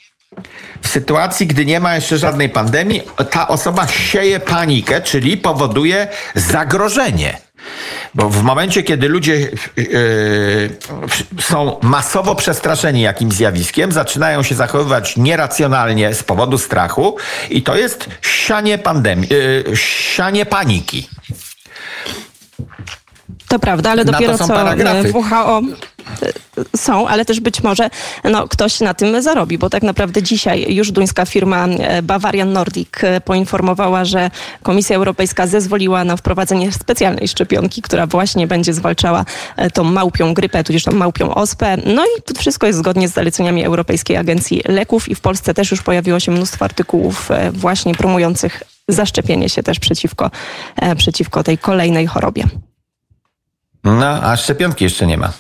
w 0.82 0.88
sytuacji, 0.88 1.48
gdy 1.48 1.66
nie 1.66 1.80
ma 1.80 1.96
jeszcze 1.96 2.18
żadnej 2.18 2.50
pandemii, 2.50 3.02
ta 3.30 3.48
osoba 3.48 3.88
sieje 3.88 4.40
panikę, 4.40 5.02
czyli 5.02 5.38
powoduje 5.38 6.08
zagrożenie. 6.36 7.38
Bo 8.16 8.30
w 8.30 8.44
momencie, 8.44 8.84
kiedy 8.84 9.10
ludzie 9.10 9.36
yy, 9.36 10.70
są 11.40 11.80
masowo 11.82 12.36
przestraszeni 12.36 13.02
jakimś 13.02 13.34
zjawiskiem, 13.34 13.92
zaczynają 13.92 14.44
się 14.44 14.56
zachowywać 14.56 15.18
nieracjonalnie 15.18 16.14
z 16.14 16.24
powodu 16.24 16.58
strachu 16.58 17.18
i 17.50 17.64
to 17.64 17.78
jest 17.78 18.10
sianie 18.22 18.78
pandemii, 18.78 19.30
yy, 19.30 19.78
sianie 19.78 20.46
paniki. 20.46 21.10
To 23.50 23.60
prawda, 23.60 23.92
ale 23.92 24.06
dopiero 24.06 24.38
co 24.38 24.48
paragrafy. 24.48 25.14
WHO 25.14 25.62
są, 26.76 27.08
ale 27.08 27.26
też 27.26 27.40
być 27.40 27.64
może 27.64 27.90
no, 28.24 28.48
ktoś 28.48 28.80
na 28.80 28.94
tym 28.94 29.22
zarobi, 29.22 29.58
bo 29.58 29.70
tak 29.70 29.84
naprawdę 29.84 30.24
dzisiaj 30.24 30.76
już 30.76 30.92
duńska 30.92 31.26
firma 31.26 31.68
e, 31.68 32.02
Bavarian 32.02 32.54
Nordic 32.54 33.04
e, 33.04 33.22
poinformowała, 33.22 34.06
że 34.06 34.32
Komisja 34.64 34.96
Europejska 34.96 35.48
zezwoliła 35.48 36.04
na 36.04 36.18
wprowadzenie 36.18 36.72
specjalnej 36.72 37.28
szczepionki, 37.28 37.82
która 37.82 38.08
właśnie 38.08 38.48
będzie 38.48 38.74
zwalczała 38.74 39.26
e, 39.56 39.70
tą 39.72 39.84
małpią 39.84 40.34
grypę, 40.34 40.64
tudzież 40.64 40.84
tą 40.84 40.92
małpią 40.92 41.36
ospę. 41.36 41.78
No 41.86 42.06
i 42.06 42.22
to 42.22 42.40
wszystko 42.40 42.68
jest 42.68 42.80
zgodnie 42.80 43.08
z 43.08 43.14
zaleceniami 43.14 43.66
Europejskiej 43.66 44.18
Agencji 44.18 44.62
Leków 44.68 45.10
i 45.10 45.16
w 45.16 45.22
Polsce 45.22 45.54
też 45.54 45.72
już 45.72 45.82
pojawiło 45.82 46.20
się 46.20 46.32
mnóstwo 46.32 46.66
artykułów 46.66 47.30
właśnie 47.54 47.96
promujących 47.96 48.64
zaszczepienie 48.88 49.50
się 49.50 49.64
też 49.64 49.80
przeciwko, 49.80 50.32
przeciwko 50.98 51.44
tej 51.44 51.58
kolejnej 51.58 52.08
chorobie. 52.08 52.44
No, 53.90 54.24
a 54.24 54.38
szczepionki 54.38 54.84
jeszcze 54.84 55.08
nie 55.08 55.18
ma. 55.18 55.34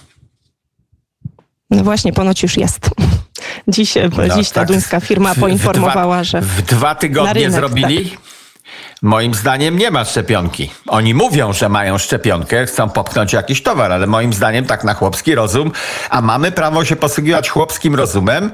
No 1.70 1.84
właśnie, 1.84 2.14
ponoć 2.14 2.44
już 2.44 2.58
jest. 2.58 2.90
Dziś, 3.68 3.96
no, 4.18 4.36
dziś 4.36 4.50
ta 4.50 4.62
tak, 4.62 4.68
duńska 4.68 5.00
firma 5.00 5.36
poinformowała, 5.36 6.18
w 6.18 6.22
dwa, 6.22 6.24
że. 6.24 6.42
W 6.42 6.62
dwa 6.62 6.96
tygodnie 6.96 7.52
zrobili? 7.52 8.10
Tak. 8.10 8.20
Moim 9.02 9.34
zdaniem 9.34 9.78
nie 9.78 9.92
ma 9.92 10.06
szczepionki. 10.06 10.72
Oni 10.88 11.14
mówią, 11.14 11.54
że 11.54 11.70
mają 11.70 11.98
szczepionkę, 11.98 12.66
chcą 12.66 12.90
popchnąć 12.90 13.34
jakiś 13.34 13.64
towar, 13.64 13.92
ale 13.92 14.08
moim 14.08 14.34
zdaniem 14.34 14.66
tak 14.66 14.84
na 14.84 14.94
chłopski 14.94 15.36
rozum, 15.36 15.72
a 16.10 16.22
mamy 16.22 16.52
prawo 16.52 16.86
się 16.86 16.96
posługiwać 16.96 17.50
chłopskim 17.50 17.96
rozumem, 17.96 18.52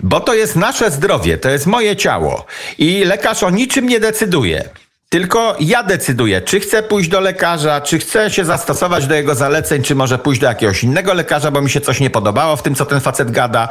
bo 0.00 0.20
to 0.20 0.34
jest 0.34 0.56
nasze 0.56 0.90
zdrowie, 0.90 1.38
to 1.38 1.50
jest 1.50 1.66
moje 1.66 1.96
ciało 1.96 2.46
i 2.78 3.04
lekarz 3.04 3.42
o 3.42 3.50
niczym 3.50 3.88
nie 3.88 4.00
decyduje. 4.00 4.68
Tylko 5.12 5.56
ja 5.60 5.82
decyduję, 5.82 6.40
czy 6.40 6.60
chcę 6.60 6.82
pójść 6.82 7.08
do 7.08 7.20
lekarza, 7.20 7.80
czy 7.80 7.98
chcę 7.98 8.30
się 8.30 8.44
zastosować 8.44 9.06
do 9.06 9.14
jego 9.14 9.34
zaleceń, 9.34 9.82
czy 9.82 9.94
może 9.94 10.18
pójść 10.18 10.40
do 10.40 10.46
jakiegoś 10.46 10.84
innego 10.84 11.14
lekarza, 11.14 11.50
bo 11.50 11.60
mi 11.60 11.70
się 11.70 11.80
coś 11.80 12.00
nie 12.00 12.10
podobało 12.10 12.56
w 12.56 12.62
tym, 12.62 12.74
co 12.74 12.86
ten 12.86 13.00
facet 13.00 13.30
gada. 13.30 13.68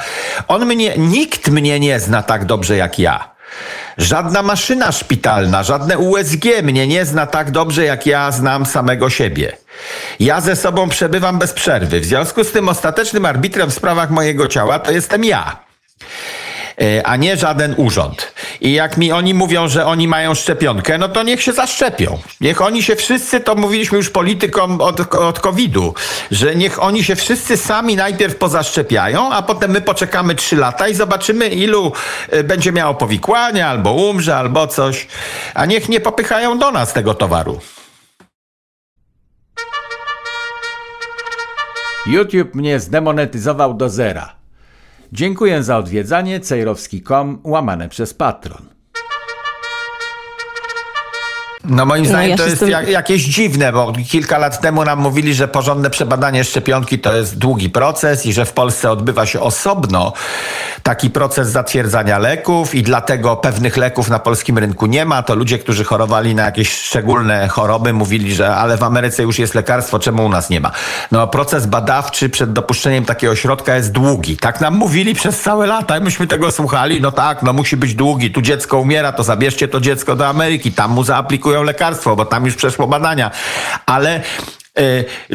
On 0.47 0.65
mnie, 0.65 0.97
nikt 0.97 1.47
mnie 1.47 1.79
nie 1.79 1.99
zna 1.99 2.23
tak 2.23 2.45
dobrze 2.45 2.77
jak 2.77 2.99
ja. 2.99 3.29
Żadna 3.97 4.43
maszyna 4.43 4.91
szpitalna, 4.91 5.63
żadne 5.63 5.97
USG 5.97 6.45
mnie 6.63 6.87
nie 6.87 7.05
zna 7.05 7.27
tak 7.27 7.51
dobrze, 7.51 7.85
jak 7.85 8.05
ja 8.05 8.31
znam 8.31 8.65
samego 8.65 9.09
siebie. 9.09 9.57
Ja 10.19 10.41
ze 10.41 10.55
sobą 10.55 10.89
przebywam 10.89 11.39
bez 11.39 11.53
przerwy. 11.53 11.99
W 11.99 12.05
związku 12.05 12.43
z 12.43 12.51
tym 12.51 12.69
ostatecznym 12.69 13.25
arbitrem 13.25 13.69
w 13.69 13.73
sprawach 13.73 14.09
mojego 14.09 14.47
ciała 14.47 14.79
to 14.79 14.91
jestem 14.91 15.23
ja. 15.23 15.59
E, 16.81 17.07
a 17.07 17.15
nie 17.15 17.37
żaden 17.37 17.73
urząd. 17.77 18.33
I 18.61 18.73
jak 18.73 18.97
mi 18.97 19.11
oni 19.11 19.33
mówią, 19.33 19.67
że 19.67 19.85
oni 19.85 20.07
mają 20.07 20.35
szczepionkę, 20.35 20.97
no 20.97 21.09
to 21.09 21.23
niech 21.23 21.41
się 21.43 21.53
zaszczepią. 21.53 22.19
Niech 22.41 22.61
oni 22.61 22.83
się 22.83 22.95
wszyscy, 22.95 23.39
to 23.39 23.55
mówiliśmy 23.55 23.97
już 23.97 24.09
politykom 24.09 24.81
od, 24.81 25.15
od 25.15 25.39
COVID-u, 25.39 25.93
że 26.31 26.55
niech 26.55 26.83
oni 26.83 27.03
się 27.03 27.15
wszyscy 27.15 27.57
sami 27.57 27.95
najpierw 27.95 28.35
pozaszczepiają, 28.35 29.31
a 29.31 29.41
potem 29.41 29.71
my 29.71 29.81
poczekamy 29.81 30.35
trzy 30.35 30.55
lata 30.55 30.87
i 30.87 30.95
zobaczymy, 30.95 31.47
ilu 31.47 31.91
e, 32.29 32.43
będzie 32.43 32.71
miało 32.71 32.93
powikłania, 32.93 33.67
albo 33.67 33.93
umrze, 33.93 34.35
albo 34.35 34.67
coś. 34.67 35.07
A 35.53 35.65
niech 35.65 35.89
nie 35.89 35.99
popychają 35.99 36.59
do 36.59 36.71
nas 36.71 36.93
tego 36.93 37.13
towaru. 37.13 37.59
YouTube 42.05 42.55
mnie 42.55 42.79
zdemonetyzował 42.79 43.73
do 43.73 43.89
zera. 43.89 44.38
Dziękuję 45.11 45.63
za 45.63 45.77
odwiedzanie 45.77 46.39
cejrowski.com 46.39 47.41
łamane 47.43 47.89
przez 47.89 48.13
patron. 48.13 48.78
No 51.63 51.85
moim 51.85 52.05
zdaniem 52.05 52.25
no, 52.25 52.31
ja 52.31 52.37
to 52.37 52.45
jest 52.45 52.59
tym... 52.59 52.69
jak, 52.69 52.89
jakieś 52.89 53.23
dziwne, 53.23 53.71
bo 53.73 53.93
kilka 54.09 54.37
lat 54.37 54.61
temu 54.61 54.83
nam 54.83 54.99
mówili, 54.99 55.33
że 55.33 55.47
porządne 55.47 55.89
przebadanie 55.89 56.43
szczepionki 56.43 56.99
to 56.99 57.15
jest 57.15 57.37
długi 57.37 57.69
proces 57.69 58.25
i 58.25 58.33
że 58.33 58.45
w 58.45 58.53
Polsce 58.53 58.91
odbywa 58.91 59.25
się 59.25 59.39
osobno 59.39 60.13
taki 60.83 61.09
proces 61.09 61.49
zatwierdzania 61.49 62.19
leków 62.19 62.75
i 62.75 62.83
dlatego 62.83 63.35
pewnych 63.35 63.77
leków 63.77 64.09
na 64.09 64.19
polskim 64.19 64.57
rynku 64.57 64.85
nie 64.85 65.05
ma. 65.05 65.23
To 65.23 65.35
ludzie, 65.35 65.59
którzy 65.59 65.83
chorowali 65.83 66.35
na 66.35 66.43
jakieś 66.43 66.71
szczególne 66.71 67.47
choroby 67.47 67.93
mówili, 67.93 68.35
że 68.35 68.55
ale 68.55 68.77
w 68.77 68.83
Ameryce 68.83 69.23
już 69.23 69.39
jest 69.39 69.55
lekarstwo, 69.55 69.99
czemu 69.99 70.25
u 70.25 70.29
nas 70.29 70.49
nie 70.49 70.59
ma? 70.59 70.71
No 71.11 71.27
proces 71.27 71.65
badawczy 71.65 72.29
przed 72.29 72.53
dopuszczeniem 72.53 73.05
takiego 73.05 73.35
środka 73.35 73.75
jest 73.75 73.91
długi. 73.91 74.37
Tak 74.37 74.61
nam 74.61 74.73
mówili 74.73 75.15
przez 75.15 75.41
całe 75.41 75.67
lata 75.67 75.97
i 75.97 76.01
myśmy 76.01 76.27
tego 76.27 76.51
słuchali. 76.51 77.01
No 77.01 77.11
tak, 77.11 77.43
no 77.43 77.53
musi 77.53 77.77
być 77.77 77.95
długi. 77.95 78.31
Tu 78.31 78.41
dziecko 78.41 78.79
umiera, 78.79 79.11
to 79.11 79.23
zabierzcie 79.23 79.67
to 79.67 79.79
dziecko 79.79 80.15
do 80.15 80.27
Ameryki. 80.27 80.71
Tam 80.71 80.91
mu 80.91 81.03
zaaplikują 81.49 81.63
lekarstwo, 81.63 82.15
bo 82.15 82.25
tam 82.25 82.45
już 82.45 82.55
przeszło 82.55 82.87
badania. 82.87 83.31
Ale 83.85 84.21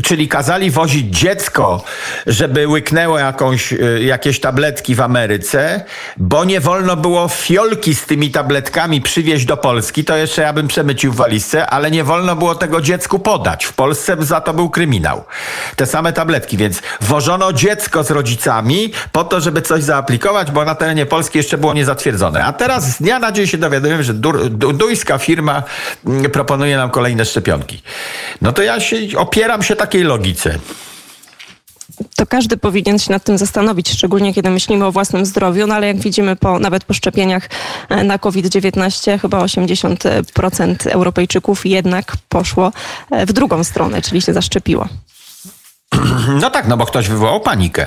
czyli 0.03 0.29
kazali 0.29 0.71
wozić 0.71 1.19
dziecko, 1.19 1.85
żeby 2.27 2.69
łyknęło 2.69 3.19
jakąś, 3.19 3.73
y, 3.73 4.01
jakieś 4.05 4.41
tabletki 4.41 4.95
w 4.95 5.01
Ameryce, 5.01 5.85
bo 6.17 6.45
nie 6.45 6.61
wolno 6.61 6.97
było 6.97 7.29
fiolki 7.29 7.95
z 7.95 8.07
tymi 8.07 8.31
tabletkami 8.31 9.01
przywieźć 9.01 9.45
do 9.45 9.57
Polski, 9.57 10.05
to 10.05 10.17
jeszcze 10.17 10.43
ja 10.43 10.53
bym 10.53 10.69
przemycił 10.69 11.13
w 11.13 11.17
walizce, 11.17 11.67
ale 11.67 11.91
nie 11.91 12.05
wolno 12.05 12.37
było 12.37 12.55
tego 12.55 12.81
dziecku 12.81 13.19
podać. 13.19 13.65
W 13.65 13.73
Polsce 13.73 14.17
za 14.21 14.41
to 14.41 14.55
był 14.55 14.71
kryminał. 14.71 15.25
Te 15.77 15.87
same 15.87 16.13
tabletki, 16.13 16.57
więc 16.57 16.83
wożono 17.01 17.53
dziecko 17.53 18.05
z 18.05 18.11
rodzicami 18.11 18.93
po 19.13 19.25
to, 19.25 19.41
żeby 19.41 19.63
coś 19.63 19.83
zaaplikować, 19.83 20.51
bo 20.51 20.65
na 20.65 20.75
terenie 20.75 21.07
Polski 21.07 21.39
jeszcze 21.39 21.59
było 21.59 21.75
niezatwierdzone. 21.75 22.45
A 22.45 22.53
teraz 22.53 22.91
z 22.91 22.99
dnia 22.99 23.19
na 23.19 23.33
dzień 23.33 23.47
się 23.47 23.59
dowiadujemy, 23.59 24.05
że 24.05 24.15
dur, 24.15 24.49
duńska 24.51 25.19
firma 25.19 25.63
mm, 26.07 26.31
proponuje 26.31 26.77
nam 26.77 26.91
kolejne 26.91 27.25
szczepionki. 27.25 27.83
No 28.43 28.53
to 28.53 28.63
ja 28.63 28.81
się 28.81 28.97
opieram 29.35 29.63
się 29.63 29.77
takiej 29.77 30.03
logice 30.03 30.59
to 32.17 32.27
każdy 32.27 32.57
powinien 32.57 32.99
się 32.99 33.13
nad 33.13 33.25
tym 33.25 33.39
zastanowić, 33.39 33.91
szczególnie 33.91 34.35
kiedy 34.35 34.51
myślimy 34.51 34.85
o 34.85 34.93
własnym 34.93 35.27
zdrowiu, 35.27 35.67
no 35.67 35.75
ale 35.75 35.87
jak 35.87 36.01
widzimy 36.01 36.37
po, 36.37 36.59
nawet 36.59 36.85
po 36.85 36.95
szczepieniach 36.95 37.49
e, 37.89 38.05
na 38.05 38.19
COVID-19 38.19 39.21
chyba 39.21 39.45
80% 39.45 40.91
Europejczyków 40.91 41.67
jednak 41.67 42.17
poszło 42.29 42.73
e, 43.11 43.27
w 43.27 43.33
drugą 43.33 43.65
stronę, 43.65 44.03
czyli 44.03 44.23
się 44.23 44.33
zaszczepiło. 44.33 44.89
No 46.41 46.51
tak, 46.51 46.69
no 46.69 46.77
bo 46.77 46.87
ktoś 46.87 47.09
wywołał 47.09 47.41
panikę. 47.41 47.87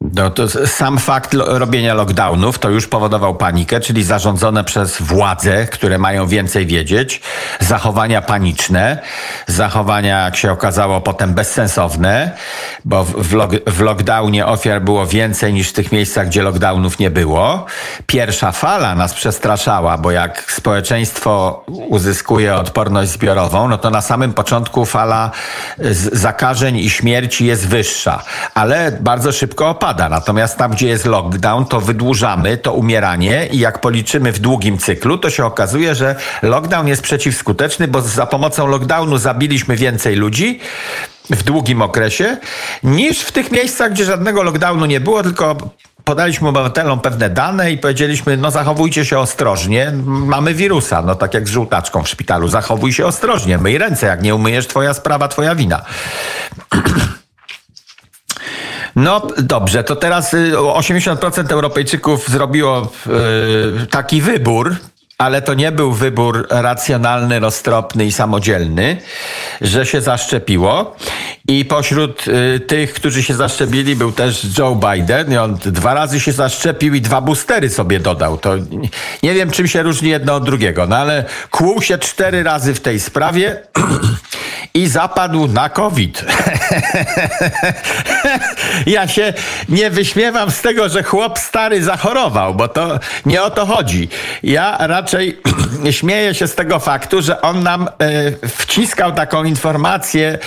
No 0.00 0.30
to 0.30 0.48
sam 0.66 0.98
fakt 0.98 1.34
robienia 1.34 1.94
lockdownów 1.94 2.58
to 2.58 2.70
już 2.70 2.86
powodował 2.86 3.34
panikę, 3.34 3.80
czyli 3.80 4.04
zarządzone 4.04 4.64
przez 4.64 5.02
władze, 5.02 5.66
które 5.66 5.98
mają 5.98 6.26
więcej 6.26 6.66
wiedzieć, 6.66 7.20
zachowania 7.60 8.22
paniczne, 8.22 8.98
zachowania, 9.46 10.24
jak 10.24 10.36
się 10.36 10.52
okazało, 10.52 11.00
potem 11.00 11.34
bezsensowne, 11.34 12.30
bo 12.84 13.04
w, 13.04 13.34
w 13.66 13.80
lockdownie 13.80 14.46
ofiar 14.46 14.82
było 14.82 15.06
więcej 15.06 15.52
niż 15.52 15.68
w 15.68 15.72
tych 15.72 15.92
miejscach, 15.92 16.26
gdzie 16.26 16.42
lockdownów 16.42 16.98
nie 16.98 17.10
było. 17.10 17.66
Pierwsza 18.06 18.52
fala 18.52 18.94
nas 18.94 19.14
przestraszała, 19.14 19.98
bo 19.98 20.10
jak 20.10 20.52
społeczeństwo 20.52 21.64
uzyskuje 21.66 22.54
odporność 22.54 23.10
zbiorową, 23.10 23.68
no 23.68 23.78
to 23.78 23.90
na 23.90 24.00
samym 24.00 24.32
początku 24.32 24.84
fala 24.84 25.30
zakażeń 26.12 26.76
i 26.76 26.90
śmierci 26.90 27.46
jest 27.46 27.68
wyższa, 27.68 28.22
ale 28.54 28.98
bardzo 29.00 29.32
szybko 29.32 29.68
opada 29.68 29.93
spada. 29.94 30.08
Natomiast 30.08 30.58
tam, 30.58 30.72
gdzie 30.72 30.88
jest 30.88 31.04
lockdown, 31.04 31.66
to 31.66 31.80
wydłużamy 31.80 32.56
to 32.56 32.72
umieranie 32.72 33.48
i 33.52 33.58
jak 33.58 33.80
policzymy 33.80 34.32
w 34.32 34.38
długim 34.38 34.78
cyklu, 34.78 35.18
to 35.18 35.30
się 35.30 35.46
okazuje, 35.46 35.94
że 35.94 36.16
lockdown 36.42 36.88
jest 36.88 37.02
przeciwskuteczny, 37.02 37.88
bo 37.88 38.00
za 38.00 38.26
pomocą 38.26 38.66
lockdownu 38.66 39.18
zabiliśmy 39.18 39.76
więcej 39.76 40.16
ludzi 40.16 40.60
w 41.30 41.42
długim 41.42 41.82
okresie, 41.82 42.36
niż 42.82 43.20
w 43.20 43.32
tych 43.32 43.50
miejscach, 43.50 43.92
gdzie 43.92 44.04
żadnego 44.04 44.42
lockdownu 44.42 44.86
nie 44.86 45.00
było, 45.00 45.22
tylko 45.22 45.56
podaliśmy 46.04 46.48
obywatelom 46.48 47.00
pewne 47.00 47.30
dane 47.30 47.72
i 47.72 47.78
powiedzieliśmy, 47.78 48.36
no 48.36 48.50
zachowujcie 48.50 49.04
się 49.04 49.18
ostrożnie, 49.18 49.92
mamy 50.04 50.54
wirusa, 50.54 51.02
no 51.02 51.14
tak 51.14 51.34
jak 51.34 51.48
z 51.48 51.50
żółtaczką 51.50 52.02
w 52.02 52.08
szpitalu, 52.08 52.48
zachowuj 52.48 52.92
się 52.92 53.06
ostrożnie, 53.06 53.58
myj 53.58 53.78
ręce, 53.78 54.06
jak 54.06 54.22
nie 54.22 54.34
umyjesz, 54.34 54.66
twoja 54.66 54.94
sprawa, 54.94 55.28
twoja 55.28 55.54
wina. 55.54 55.82
No 58.96 59.26
dobrze, 59.38 59.84
to 59.84 59.96
teraz 59.96 60.34
80% 60.34 61.50
y, 61.50 61.52
Europejczyków 61.52 62.28
zrobiło 62.28 62.92
y, 63.82 63.86
taki 63.86 64.20
wybór, 64.20 64.76
ale 65.18 65.42
to 65.42 65.54
nie 65.54 65.72
był 65.72 65.92
wybór 65.92 66.46
racjonalny, 66.50 67.40
roztropny 67.40 68.04
i 68.04 68.12
samodzielny, 68.12 68.96
że 69.60 69.86
się 69.86 70.00
zaszczepiło. 70.00 70.96
I 71.48 71.64
pośród 71.64 72.28
y, 72.28 72.60
tych, 72.60 72.94
którzy 72.94 73.22
się 73.22 73.34
zaszczepili, 73.34 73.96
był 73.96 74.12
też 74.12 74.58
Joe 74.58 74.74
Biden. 74.74 75.32
I 75.32 75.36
on 75.36 75.54
dwa 75.54 75.94
razy 75.94 76.20
się 76.20 76.32
zaszczepił 76.32 76.94
i 76.94 77.00
dwa 77.00 77.20
boostery 77.20 77.70
sobie 77.70 78.00
dodał. 78.00 78.38
To 78.38 78.54
nie 79.22 79.34
wiem, 79.34 79.50
czym 79.50 79.68
się 79.68 79.82
różni 79.82 80.10
jedno 80.10 80.34
od 80.34 80.44
drugiego, 80.44 80.86
no 80.86 80.96
ale 80.96 81.24
kłuł 81.50 81.82
się 81.82 81.98
cztery 81.98 82.42
razy 82.42 82.74
w 82.74 82.80
tej 82.80 83.00
sprawie 83.00 83.56
i 84.76 84.86
zapadł 84.86 85.48
na 85.48 85.68
COVID. 85.68 86.24
ja 88.86 89.08
się 89.08 89.32
nie 89.68 89.90
wyśmiewam 89.90 90.50
z 90.50 90.62
tego, 90.62 90.88
że 90.88 91.02
chłop 91.02 91.38
stary 91.38 91.82
zachorował, 91.82 92.54
bo 92.54 92.68
to 92.68 92.98
nie 93.26 93.42
o 93.42 93.50
to 93.50 93.66
chodzi. 93.66 94.08
Ja 94.42 94.76
raczej 94.80 95.40
śmieję 95.90 96.34
się 96.34 96.46
z 96.46 96.54
tego 96.54 96.78
faktu, 96.78 97.22
że 97.22 97.40
on 97.40 97.62
nam 97.62 97.88
e, 98.42 98.48
wciskał 98.48 99.12
taką 99.12 99.44
informację 99.44 100.38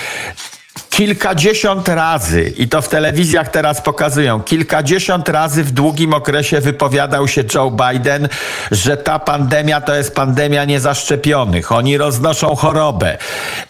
kilkadziesiąt 0.97 1.87
razy, 1.87 2.53
i 2.57 2.67
to 2.67 2.81
w 2.81 2.89
telewizjach 2.89 3.49
teraz 3.49 3.81
pokazują, 3.81 4.39
kilkadziesiąt 4.39 5.29
razy 5.29 5.63
w 5.63 5.71
długim 5.71 6.13
okresie 6.13 6.61
wypowiadał 6.61 7.27
się 7.27 7.43
Joe 7.53 7.71
Biden, 7.71 8.27
że 8.71 8.97
ta 8.97 9.19
pandemia 9.19 9.81
to 9.81 9.95
jest 9.95 10.15
pandemia 10.15 10.65
niezaszczepionych. 10.65 11.71
Oni 11.71 11.97
roznoszą 11.97 12.55
chorobę. 12.55 13.17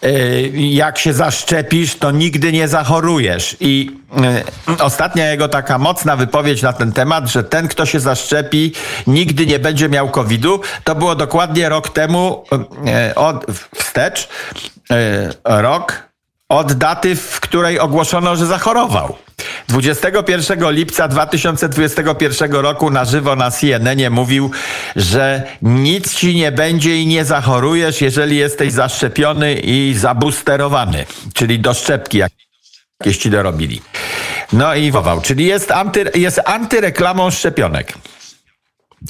Y, 0.04 0.52
jak 0.54 0.98
się 0.98 1.12
zaszczepisz, 1.12 1.96
to 1.96 2.10
nigdy 2.10 2.52
nie 2.52 2.68
zachorujesz. 2.68 3.56
I 3.60 3.90
y, 4.78 4.82
ostatnia 4.82 5.30
jego 5.30 5.48
taka 5.48 5.78
mocna 5.78 6.16
wypowiedź 6.16 6.62
na 6.62 6.72
ten 6.72 6.92
temat, 6.92 7.28
że 7.28 7.44
ten, 7.44 7.68
kto 7.68 7.86
się 7.86 8.00
zaszczepi, 8.00 8.72
nigdy 9.06 9.46
nie 9.46 9.58
będzie 9.58 9.88
miał 9.88 10.08
COVID-u, 10.10 10.60
to 10.84 10.94
było 10.94 11.14
dokładnie 11.14 11.68
rok 11.68 11.88
temu, 11.88 12.44
y, 13.10 13.14
od, 13.14 13.46
wstecz, 13.74 14.28
rok 15.44 16.07
od 16.48 16.72
daty, 16.72 17.16
w 17.16 17.40
której 17.40 17.78
ogłoszono, 17.78 18.36
że 18.36 18.46
zachorował. 18.46 19.16
21 19.68 20.72
lipca 20.72 21.08
2021 21.08 22.52
roku 22.52 22.90
na 22.90 23.04
żywo 23.04 23.36
na 23.36 23.50
CNN 23.50 24.10
mówił, 24.10 24.50
że 24.96 25.42
nic 25.62 26.14
ci 26.14 26.34
nie 26.34 26.52
będzie 26.52 26.96
i 26.96 27.06
nie 27.06 27.24
zachorujesz, 27.24 28.00
jeżeli 28.00 28.36
jesteś 28.36 28.72
zaszczepiony 28.72 29.54
i 29.54 29.94
zabusterowany, 29.94 31.06
czyli 31.34 31.58
do 31.58 31.74
szczepki 31.74 32.18
jakieś 32.18 33.18
ci 33.18 33.30
dorobili. 33.30 33.82
No 34.52 34.74
i 34.74 34.90
wował, 34.90 35.20
czyli 35.20 35.46
jest, 35.46 35.70
anty, 35.70 36.10
jest 36.14 36.40
antyreklamą 36.44 37.30
szczepionek. 37.30 37.92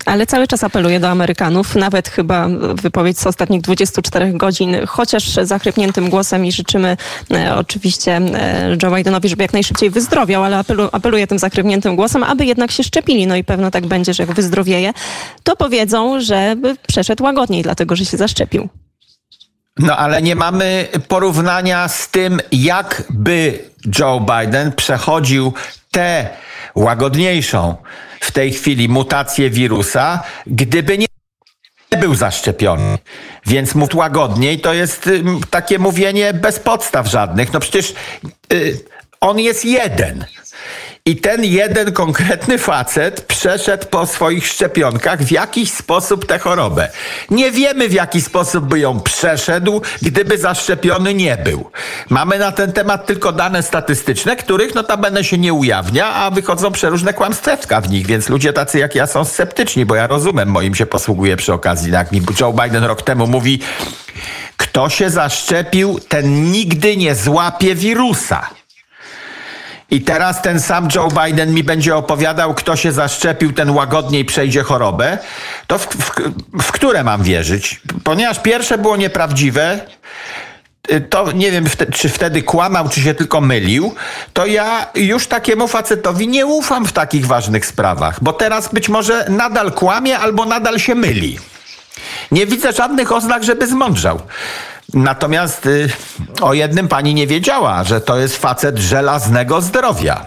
Ale 0.06 0.26
cały 0.26 0.46
czas 0.46 0.64
apeluję 0.64 1.00
do 1.00 1.08
Amerykanów, 1.08 1.74
nawet 1.74 2.08
chyba 2.08 2.48
wypowiedź 2.74 3.18
z 3.18 3.26
ostatnich 3.26 3.60
24 3.60 4.32
godzin, 4.32 4.76
chociaż 4.86 5.24
zachrypniętym 5.42 6.10
głosem 6.10 6.46
i 6.46 6.52
życzymy 6.52 6.96
e, 7.30 7.56
oczywiście 7.56 8.16
e, 8.16 8.76
Joe 8.82 8.94
Bidenowi, 8.96 9.28
żeby 9.28 9.42
jak 9.42 9.52
najszybciej 9.52 9.90
wyzdrowiał, 9.90 10.44
ale 10.44 10.58
apelu, 10.58 10.88
apeluję 10.92 11.26
tym 11.26 11.38
zachrypniętym 11.38 11.96
głosem, 11.96 12.22
aby 12.22 12.44
jednak 12.44 12.70
się 12.70 12.82
szczepili. 12.82 13.26
No 13.26 13.36
i 13.36 13.44
pewno 13.44 13.70
tak 13.70 13.86
będzie, 13.86 14.14
że 14.14 14.22
jak 14.22 14.32
wyzdrowieje, 14.32 14.92
to 15.42 15.56
powiedzą, 15.56 16.20
że 16.20 16.56
przeszedł 16.86 17.24
łagodniej, 17.24 17.62
dlatego 17.62 17.96
że 17.96 18.04
się 18.04 18.16
zaszczepił. 18.16 18.68
No 19.78 19.96
ale 19.96 20.22
nie 20.22 20.34
mamy 20.34 20.88
porównania 21.08 21.88
z 21.88 22.08
tym, 22.08 22.40
jak 22.52 23.02
by 23.10 23.58
Joe 23.98 24.20
Biden 24.20 24.72
przechodził 24.72 25.52
tę 25.90 26.28
łagodniejszą 26.74 27.76
w 28.20 28.32
tej 28.32 28.52
chwili 28.52 28.88
mutację 28.88 29.50
wirusa, 29.50 30.22
gdyby 30.46 30.98
nie 30.98 31.06
był 32.00 32.14
zaszczepiony. 32.14 32.98
Więc 33.46 33.74
mów 33.74 33.94
łagodniej, 33.94 34.60
to 34.60 34.74
jest 34.74 35.06
y, 35.06 35.22
takie 35.50 35.78
mówienie 35.78 36.32
bez 36.32 36.58
podstaw 36.58 37.06
żadnych. 37.06 37.52
No 37.52 37.60
przecież 37.60 37.94
y, 38.52 38.80
on 39.20 39.38
jest 39.38 39.64
jeden. 39.64 40.24
I 41.08 41.16
ten 41.16 41.44
jeden 41.44 41.92
konkretny 41.92 42.58
facet 42.58 43.20
przeszedł 43.20 43.86
po 43.86 44.06
swoich 44.06 44.46
szczepionkach 44.46 45.22
w 45.22 45.30
jakiś 45.30 45.72
sposób 45.72 46.26
tę 46.26 46.38
chorobę. 46.38 46.88
Nie 47.30 47.50
wiemy 47.50 47.88
w 47.88 47.92
jaki 47.92 48.20
sposób 48.20 48.64
by 48.64 48.78
ją 48.78 49.00
przeszedł, 49.00 49.82
gdyby 50.02 50.38
zaszczepiony 50.38 51.14
nie 51.14 51.36
był. 51.36 51.70
Mamy 52.08 52.38
na 52.38 52.52
ten 52.52 52.72
temat 52.72 53.06
tylko 53.06 53.32
dane 53.32 53.62
statystyczne, 53.62 54.36
których 54.36 54.74
notabene 54.74 55.24
się 55.24 55.38
nie 55.38 55.52
ujawnia, 55.52 56.14
a 56.14 56.30
wychodzą 56.30 56.72
przeróżne 56.72 57.14
kłamstewka 57.14 57.80
w 57.80 57.90
nich, 57.90 58.06
więc 58.06 58.28
ludzie 58.28 58.52
tacy 58.52 58.78
jak 58.78 58.94
ja 58.94 59.06
są 59.06 59.24
sceptyczni, 59.24 59.86
bo 59.86 59.94
ja 59.94 60.06
rozumiem, 60.06 60.48
moim 60.48 60.74
się 60.74 60.86
posługuje 60.86 61.36
przy 61.36 61.52
okazji. 61.52 61.92
Jak 61.92 62.12
mi 62.12 62.22
Joe 62.40 62.52
Biden 62.52 62.84
rok 62.84 63.02
temu 63.02 63.26
mówi, 63.26 63.60
kto 64.56 64.88
się 64.88 65.10
zaszczepił, 65.10 66.00
ten 66.08 66.52
nigdy 66.52 66.96
nie 66.96 67.14
złapie 67.14 67.74
wirusa. 67.74 68.57
I 69.90 70.00
teraz 70.00 70.42
ten 70.42 70.60
sam 70.60 70.88
Joe 70.94 71.08
Biden 71.08 71.54
mi 71.54 71.64
będzie 71.64 71.96
opowiadał, 71.96 72.54
kto 72.54 72.76
się 72.76 72.92
zaszczepił, 72.92 73.52
ten 73.52 73.70
łagodniej 73.70 74.24
przejdzie 74.24 74.62
chorobę. 74.62 75.18
To 75.66 75.78
w, 75.78 75.86
w, 75.86 76.10
w 76.62 76.72
które 76.72 77.04
mam 77.04 77.22
wierzyć? 77.22 77.80
Ponieważ 78.04 78.38
pierwsze 78.38 78.78
było 78.78 78.96
nieprawdziwe, 78.96 79.80
to 81.10 81.32
nie 81.32 81.50
wiem, 81.50 81.66
czy 81.94 82.08
wtedy 82.08 82.42
kłamał, 82.42 82.88
czy 82.88 83.00
się 83.00 83.14
tylko 83.14 83.40
mylił, 83.40 83.94
to 84.32 84.46
ja 84.46 84.86
już 84.94 85.26
takiemu 85.26 85.68
facetowi 85.68 86.28
nie 86.28 86.46
ufam 86.46 86.86
w 86.86 86.92
takich 86.92 87.26
ważnych 87.26 87.66
sprawach, 87.66 88.22
bo 88.22 88.32
teraz 88.32 88.74
być 88.74 88.88
może 88.88 89.26
nadal 89.28 89.72
kłamie 89.72 90.18
albo 90.18 90.44
nadal 90.44 90.78
się 90.78 90.94
myli. 90.94 91.38
Nie 92.32 92.46
widzę 92.46 92.72
żadnych 92.72 93.12
oznak, 93.12 93.44
żeby 93.44 93.66
zmądrzał. 93.66 94.20
Natomiast 94.94 95.66
y, 95.66 95.88
o 96.40 96.54
jednym 96.54 96.88
pani 96.88 97.14
nie 97.14 97.26
wiedziała, 97.26 97.84
że 97.84 98.00
to 98.00 98.18
jest 98.18 98.36
facet 98.36 98.78
żelaznego 98.78 99.60
zdrowia. 99.60 100.26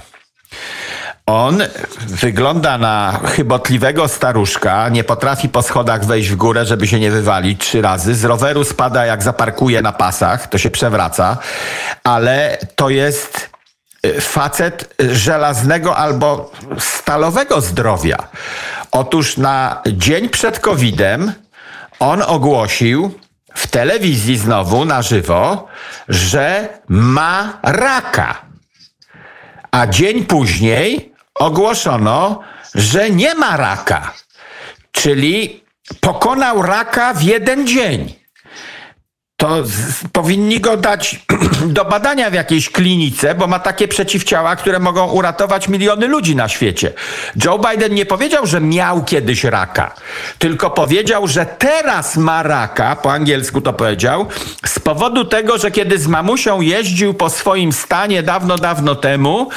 On 1.26 1.64
wygląda 2.08 2.78
na 2.78 3.20
chybotliwego 3.26 4.08
staruszka, 4.08 4.90
nie 4.90 5.04
potrafi 5.04 5.50
po 5.50 5.62
schodach 5.62 6.06
wejść 6.06 6.30
w 6.30 6.36
górę, 6.36 6.66
żeby 6.66 6.88
się 6.88 7.00
nie 7.00 7.12
wywalić 7.12 7.62
trzy 7.62 7.82
razy. 7.82 8.16
Z 8.16 8.24
roweru 8.24 8.64
spada, 8.64 9.06
jak 9.06 9.24
zaparkuje 9.24 9.82
na 9.82 9.92
pasach, 9.92 10.48
to 10.48 10.58
się 10.58 10.70
przewraca, 10.70 11.38
ale 12.04 12.58
to 12.76 12.90
jest 12.90 13.50
y, 14.06 14.22
facet 14.22 14.96
żelaznego 15.12 15.98
albo 15.98 16.52
stalowego 16.80 17.62
zdrowia. 17.62 18.18
Otóż 18.92 19.38
na 19.38 19.82
dzień 19.88 20.30
przed 20.30 20.60
COVID-em 20.60 21.34
on 22.00 22.22
ogłosił 22.22 23.12
w 23.54 23.68
telewizji 23.68 24.38
znowu 24.38 24.86
na 24.86 25.02
żywo, 25.02 25.68
że 26.08 26.70
ma 26.88 27.60
raka. 27.64 28.42
A 29.72 29.88
dzień 29.88 30.26
później 30.26 31.14
ogłoszono, 31.36 32.40
że 32.76 33.10
nie 33.10 33.36
ma 33.36 33.58
raka. 33.58 34.14
Czyli 34.92 35.64
pokonał 36.00 36.62
raka 36.62 37.14
w 37.14 37.22
jeden 37.22 37.68
dzień 37.68 38.21
to 39.42 39.66
z, 39.66 40.04
powinni 40.12 40.60
go 40.60 40.78
dać 40.78 41.20
do 41.78 41.86
badania 41.86 42.30
w 42.30 42.34
jakiejś 42.34 42.70
klinice, 42.70 43.36
bo 43.36 43.48
ma 43.48 43.60
takie 43.60 43.88
przeciwciała, 43.88 44.56
które 44.56 44.80
mogą 44.80 45.08
uratować 45.08 45.68
miliony 45.68 46.08
ludzi 46.08 46.36
na 46.36 46.50
świecie. 46.50 46.94
Joe 47.46 47.60
Biden 47.60 47.94
nie 47.94 48.06
powiedział, 48.06 48.46
że 48.46 48.62
miał 48.62 49.04
kiedyś 49.04 49.44
raka, 49.44 49.96
tylko 50.40 50.70
powiedział, 50.70 51.28
że 51.28 51.46
teraz 51.46 52.18
ma 52.18 52.44
raka, 52.44 52.96
po 52.96 53.14
angielsku 53.14 53.62
to 53.62 53.74
powiedział, 53.74 54.26
z 54.66 54.80
powodu 54.80 55.26
tego, 55.26 55.58
że 55.58 55.72
kiedy 55.72 55.98
z 55.98 56.08
mamusią 56.08 56.62
jeździł 56.62 57.14
po 57.14 57.30
swoim 57.30 57.74
stanie 57.74 58.24
dawno, 58.24 58.58
dawno 58.58 58.96
temu, 58.96 59.50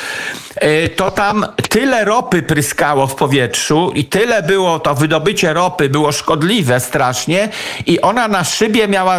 y, 0.62 0.88
to 0.88 1.10
tam 1.10 1.46
tyle 1.68 2.04
ropy 2.04 2.42
pryskało 2.42 3.06
w 3.06 3.14
powietrzu 3.14 3.92
i 3.94 4.04
tyle 4.04 4.42
było, 4.42 4.78
to 4.78 4.94
wydobycie 4.94 5.52
ropy 5.52 5.88
było 5.88 6.12
szkodliwe 6.12 6.80
strasznie 6.80 7.48
i 7.86 8.00
ona 8.00 8.28
na 8.28 8.44
szybie 8.44 8.88
miała 8.88 9.18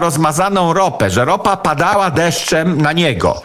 ropę, 0.57 1.09
że 1.09 1.25
ropa 1.25 1.57
padała 1.57 2.11
deszczem 2.11 2.81
na 2.81 2.91
niego. 2.91 3.41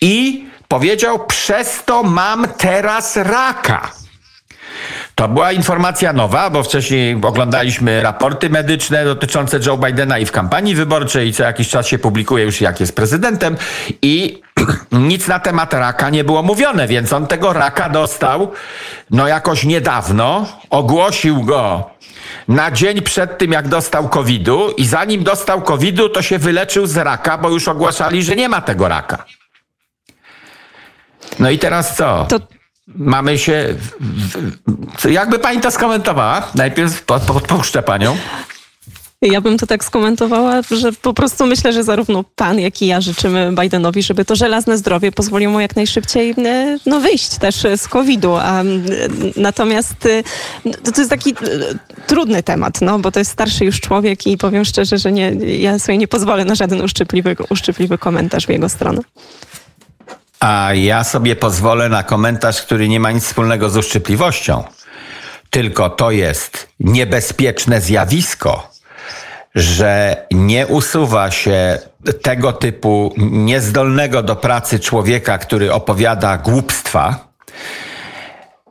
I 0.00 0.46
powiedział: 0.68 1.26
Przez 1.26 1.84
to 1.84 2.02
mam 2.02 2.48
teraz 2.58 3.16
raka. 3.16 3.90
To 5.14 5.28
była 5.28 5.52
informacja 5.52 6.12
nowa, 6.12 6.50
bo 6.50 6.62
wcześniej 6.62 7.20
oglądaliśmy 7.22 8.02
raporty 8.02 8.50
medyczne 8.50 9.04
dotyczące 9.04 9.58
Joe 9.66 9.76
Bidena 9.76 10.18
i 10.18 10.26
w 10.26 10.32
kampanii 10.32 10.74
wyborczej, 10.74 11.28
i 11.28 11.32
co 11.32 11.42
jakiś 11.42 11.68
czas 11.68 11.86
się 11.86 11.98
publikuje 11.98 12.44
już 12.44 12.60
jak 12.60 12.80
jest 12.80 12.96
prezydentem 12.96 13.56
i 14.02 14.42
nic 14.92 15.28
na 15.28 15.38
temat 15.38 15.74
raka 15.74 16.10
nie 16.10 16.24
było 16.24 16.42
mówione, 16.42 16.86
więc 16.86 17.12
on 17.12 17.26
tego 17.26 17.52
raka 17.52 17.88
dostał 17.88 18.52
no 19.10 19.28
jakoś 19.28 19.64
niedawno, 19.64 20.46
ogłosił 20.70 21.42
go 21.42 21.90
na 22.48 22.70
dzień 22.70 23.02
przed 23.02 23.38
tym, 23.38 23.52
jak 23.52 23.68
dostał 23.68 24.08
COVID-u 24.08 24.70
i 24.70 24.86
zanim 24.86 25.24
dostał 25.24 25.62
COVID-u, 25.62 26.08
to 26.08 26.22
się 26.22 26.38
wyleczył 26.38 26.86
z 26.86 26.96
raka, 26.96 27.38
bo 27.38 27.48
już 27.50 27.68
ogłaszali, 27.68 28.22
że 28.22 28.36
nie 28.36 28.48
ma 28.48 28.60
tego 28.60 28.88
raka. 28.88 29.24
No 31.38 31.50
i 31.50 31.58
teraz 31.58 31.96
co? 31.96 32.26
To... 32.28 32.40
Mamy 32.86 33.38
się. 33.38 33.74
Jakby 35.10 35.38
pani 35.38 35.60
to 35.60 35.70
skomentowała? 35.70 36.48
Najpierw 36.54 37.04
podpuszczę 37.04 37.82
panią. 37.82 38.16
Ja 39.22 39.40
bym 39.40 39.58
to 39.58 39.66
tak 39.66 39.84
skomentowała, 39.84 40.60
że 40.70 40.92
po 40.92 41.14
prostu 41.14 41.46
myślę, 41.46 41.72
że 41.72 41.84
zarówno 41.84 42.24
pan, 42.36 42.58
jak 42.58 42.82
i 42.82 42.86
ja 42.86 43.00
życzymy 43.00 43.52
Bidenowi, 43.62 44.02
żeby 44.02 44.24
to 44.24 44.36
żelazne 44.36 44.78
zdrowie 44.78 45.12
pozwoliło 45.12 45.52
mu 45.52 45.60
jak 45.60 45.76
najszybciej 45.76 46.34
e, 46.46 46.78
no, 46.86 47.00
wyjść 47.00 47.38
też 47.38 47.66
z 47.76 47.88
COVID-u. 47.88 48.36
A, 48.36 48.62
natomiast 49.36 50.06
e, 50.06 50.22
to, 50.84 50.92
to 50.92 51.00
jest 51.00 51.10
taki 51.10 51.30
e, 51.30 51.34
trudny 52.06 52.42
temat, 52.42 52.80
no, 52.80 52.98
bo 52.98 53.12
to 53.12 53.18
jest 53.18 53.30
starszy 53.30 53.64
już 53.64 53.80
człowiek 53.80 54.26
i 54.26 54.36
powiem 54.36 54.64
szczerze, 54.64 54.98
że 54.98 55.12
nie, 55.12 55.30
ja 55.58 55.78
sobie 55.78 55.98
nie 55.98 56.08
pozwolę 56.08 56.44
na 56.44 56.54
żaden 56.54 56.80
uszczypliwy, 56.80 57.36
uszczypliwy 57.50 57.98
komentarz 57.98 58.46
w 58.46 58.50
jego 58.50 58.68
stronę. 58.68 59.00
A 60.40 60.74
ja 60.74 61.04
sobie 61.04 61.36
pozwolę 61.36 61.88
na 61.88 62.02
komentarz, 62.02 62.62
który 62.62 62.88
nie 62.88 63.00
ma 63.00 63.12
nic 63.12 63.24
wspólnego 63.24 63.70
z 63.70 63.76
uszczypliwością. 63.76 64.64
Tylko 65.50 65.90
to 65.90 66.10
jest 66.10 66.68
niebezpieczne 66.80 67.80
zjawisko, 67.80 68.77
że 69.58 70.16
nie 70.30 70.66
usuwa 70.66 71.30
się 71.30 71.78
tego 72.22 72.52
typu 72.52 73.14
niezdolnego 73.16 74.22
do 74.22 74.36
pracy 74.36 74.80
człowieka, 74.80 75.38
który 75.38 75.72
opowiada 75.72 76.38
głupstwa, 76.38 77.28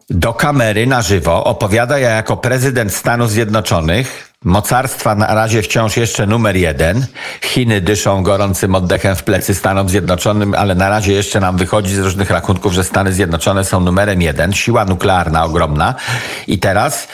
do 0.09 0.33
kamery 0.33 0.87
na 0.87 1.01
żywo, 1.01 1.43
opowiada 1.43 1.99
ja 1.99 2.09
jako 2.09 2.37
prezydent 2.37 2.93
Stanów 2.93 3.31
Zjednoczonych, 3.31 4.33
mocarstwa 4.43 5.15
na 5.15 5.33
razie 5.33 5.61
wciąż 5.61 5.97
jeszcze 5.97 6.27
numer 6.27 6.55
jeden. 6.55 7.05
Chiny 7.41 7.81
dyszą 7.81 8.23
gorącym 8.23 8.75
oddechem 8.75 9.15
w 9.15 9.23
plecy 9.23 9.55
Stanom 9.55 9.89
Zjednoczonym, 9.89 10.53
ale 10.53 10.75
na 10.75 10.89
razie 10.89 11.13
jeszcze 11.13 11.39
nam 11.39 11.57
wychodzi 11.57 11.95
z 11.95 11.99
różnych 11.99 12.29
rachunków, 12.29 12.73
że 12.73 12.83
Stany 12.83 13.13
Zjednoczone 13.13 13.63
są 13.63 13.79
numerem 13.79 14.21
jeden. 14.21 14.53
Siła 14.53 14.85
nuklearna 14.85 15.45
ogromna. 15.45 15.95
I 16.47 16.59
teraz 16.59 17.07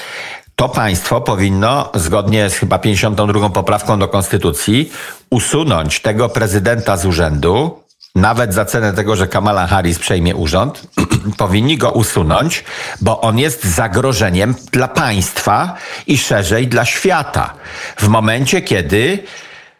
to 0.55 0.69
państwo 0.69 1.21
powinno, 1.21 1.91
zgodnie 1.95 2.49
z 2.49 2.55
chyba 2.55 2.79
52 2.79 3.49
poprawką 3.49 3.99
do 3.99 4.07
konstytucji, 4.07 4.91
usunąć 5.29 5.99
tego 5.99 6.29
prezydenta 6.29 6.97
z 6.97 7.05
urzędu, 7.05 7.83
nawet 8.15 8.53
za 8.53 8.65
cenę 8.65 8.93
tego, 8.93 9.15
że 9.15 9.27
Kamala 9.27 9.67
Harris 9.67 9.99
przejmie 9.99 10.35
urząd, 10.35 10.87
powinni 11.37 11.77
go 11.77 11.91
usunąć, 11.91 12.63
bo 13.01 13.21
on 13.21 13.39
jest 13.39 13.63
zagrożeniem 13.63 14.55
dla 14.71 14.87
państwa 14.87 15.75
i 16.07 16.17
szerzej 16.17 16.67
dla 16.67 16.85
świata. 16.85 17.53
W 17.97 18.07
momencie, 18.07 18.61
kiedy 18.61 19.23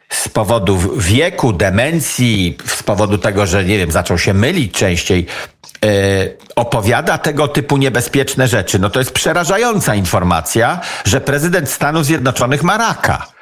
z 0.10 0.30
powodu 0.30 0.80
wieku, 0.98 1.54
demencji, 1.54 2.58
z 2.66 2.84
powodu 2.84 3.18
tego, 3.18 3.46
że 3.46 3.66
nie 3.66 3.78
wiem, 3.78 3.92
zaczął 3.92 4.18
się 4.18 4.34
mylić 4.34 4.74
częściej, 4.74 5.26
opowiada 6.56 7.18
tego 7.18 7.48
typu 7.48 7.78
niebezpieczne 7.78 8.48
rzeczy. 8.48 8.80
No 8.80 8.90
to 8.90 9.00
jest 9.00 9.12
przerażająca 9.12 9.96
informacja, 9.96 10.80
że 11.06 11.22
prezydent 11.22 11.70
Stanów 11.70 12.06
Zjednoczonych 12.06 12.64
ma 12.64 12.78
raka. 12.78 13.33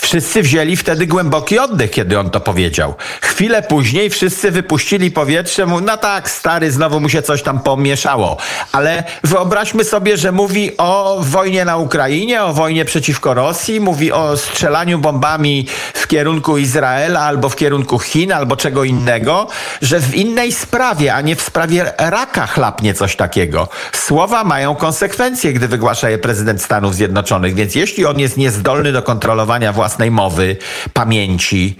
Wszyscy 0.00 0.42
wzięli 0.42 0.76
wtedy 0.76 1.06
głęboki 1.06 1.58
oddech, 1.58 1.90
kiedy 1.90 2.18
on 2.18 2.30
to 2.30 2.40
powiedział. 2.40 2.94
Chwilę 3.22 3.62
później 3.62 4.10
wszyscy 4.10 4.50
wypuścili 4.50 5.10
powietrze, 5.10 5.66
mu, 5.66 5.80
no 5.80 5.96
tak, 5.96 6.30
stary, 6.30 6.70
znowu 6.70 7.00
mu 7.00 7.08
się 7.08 7.22
coś 7.22 7.42
tam 7.42 7.60
pomieszało. 7.60 8.36
Ale 8.72 9.04
wyobraźmy 9.24 9.84
sobie, 9.84 10.16
że 10.16 10.32
mówi 10.32 10.76
o 10.76 11.18
wojnie 11.20 11.64
na 11.64 11.76
Ukrainie, 11.76 12.42
o 12.42 12.52
wojnie 12.52 12.84
przeciwko 12.84 13.34
Rosji, 13.34 13.80
mówi 13.80 14.12
o 14.12 14.36
strzelaniu 14.36 14.98
bombami 14.98 15.66
w 15.94 16.06
kierunku 16.06 16.58
Izraela 16.58 17.20
albo 17.20 17.48
w 17.48 17.56
kierunku 17.56 17.98
Chin 17.98 18.32
albo 18.32 18.56
czego 18.56 18.84
innego, 18.84 19.48
że 19.82 20.00
w 20.00 20.14
innej 20.14 20.52
sprawie, 20.52 21.14
a 21.14 21.20
nie 21.20 21.36
w 21.36 21.42
sprawie 21.42 21.92
raka 21.98 22.46
chlapnie 22.46 22.94
coś 22.94 23.16
takiego. 23.16 23.68
Słowa 23.92 24.44
mają 24.44 24.74
konsekwencje, 24.74 25.52
gdy 25.52 25.68
wygłasza 25.68 26.10
je 26.10 26.18
prezydent 26.18 26.62
Stanów 26.62 26.94
Zjednoczonych, 26.94 27.54
więc 27.54 27.74
jeśli 27.74 28.06
on 28.06 28.18
jest 28.18 28.36
niezdolny 28.36 28.92
do 28.92 29.02
kontrolowania 29.02 29.72
własnych 29.72 29.87
własnej 29.88 30.10
mowy, 30.10 30.56
pamięci, 30.92 31.76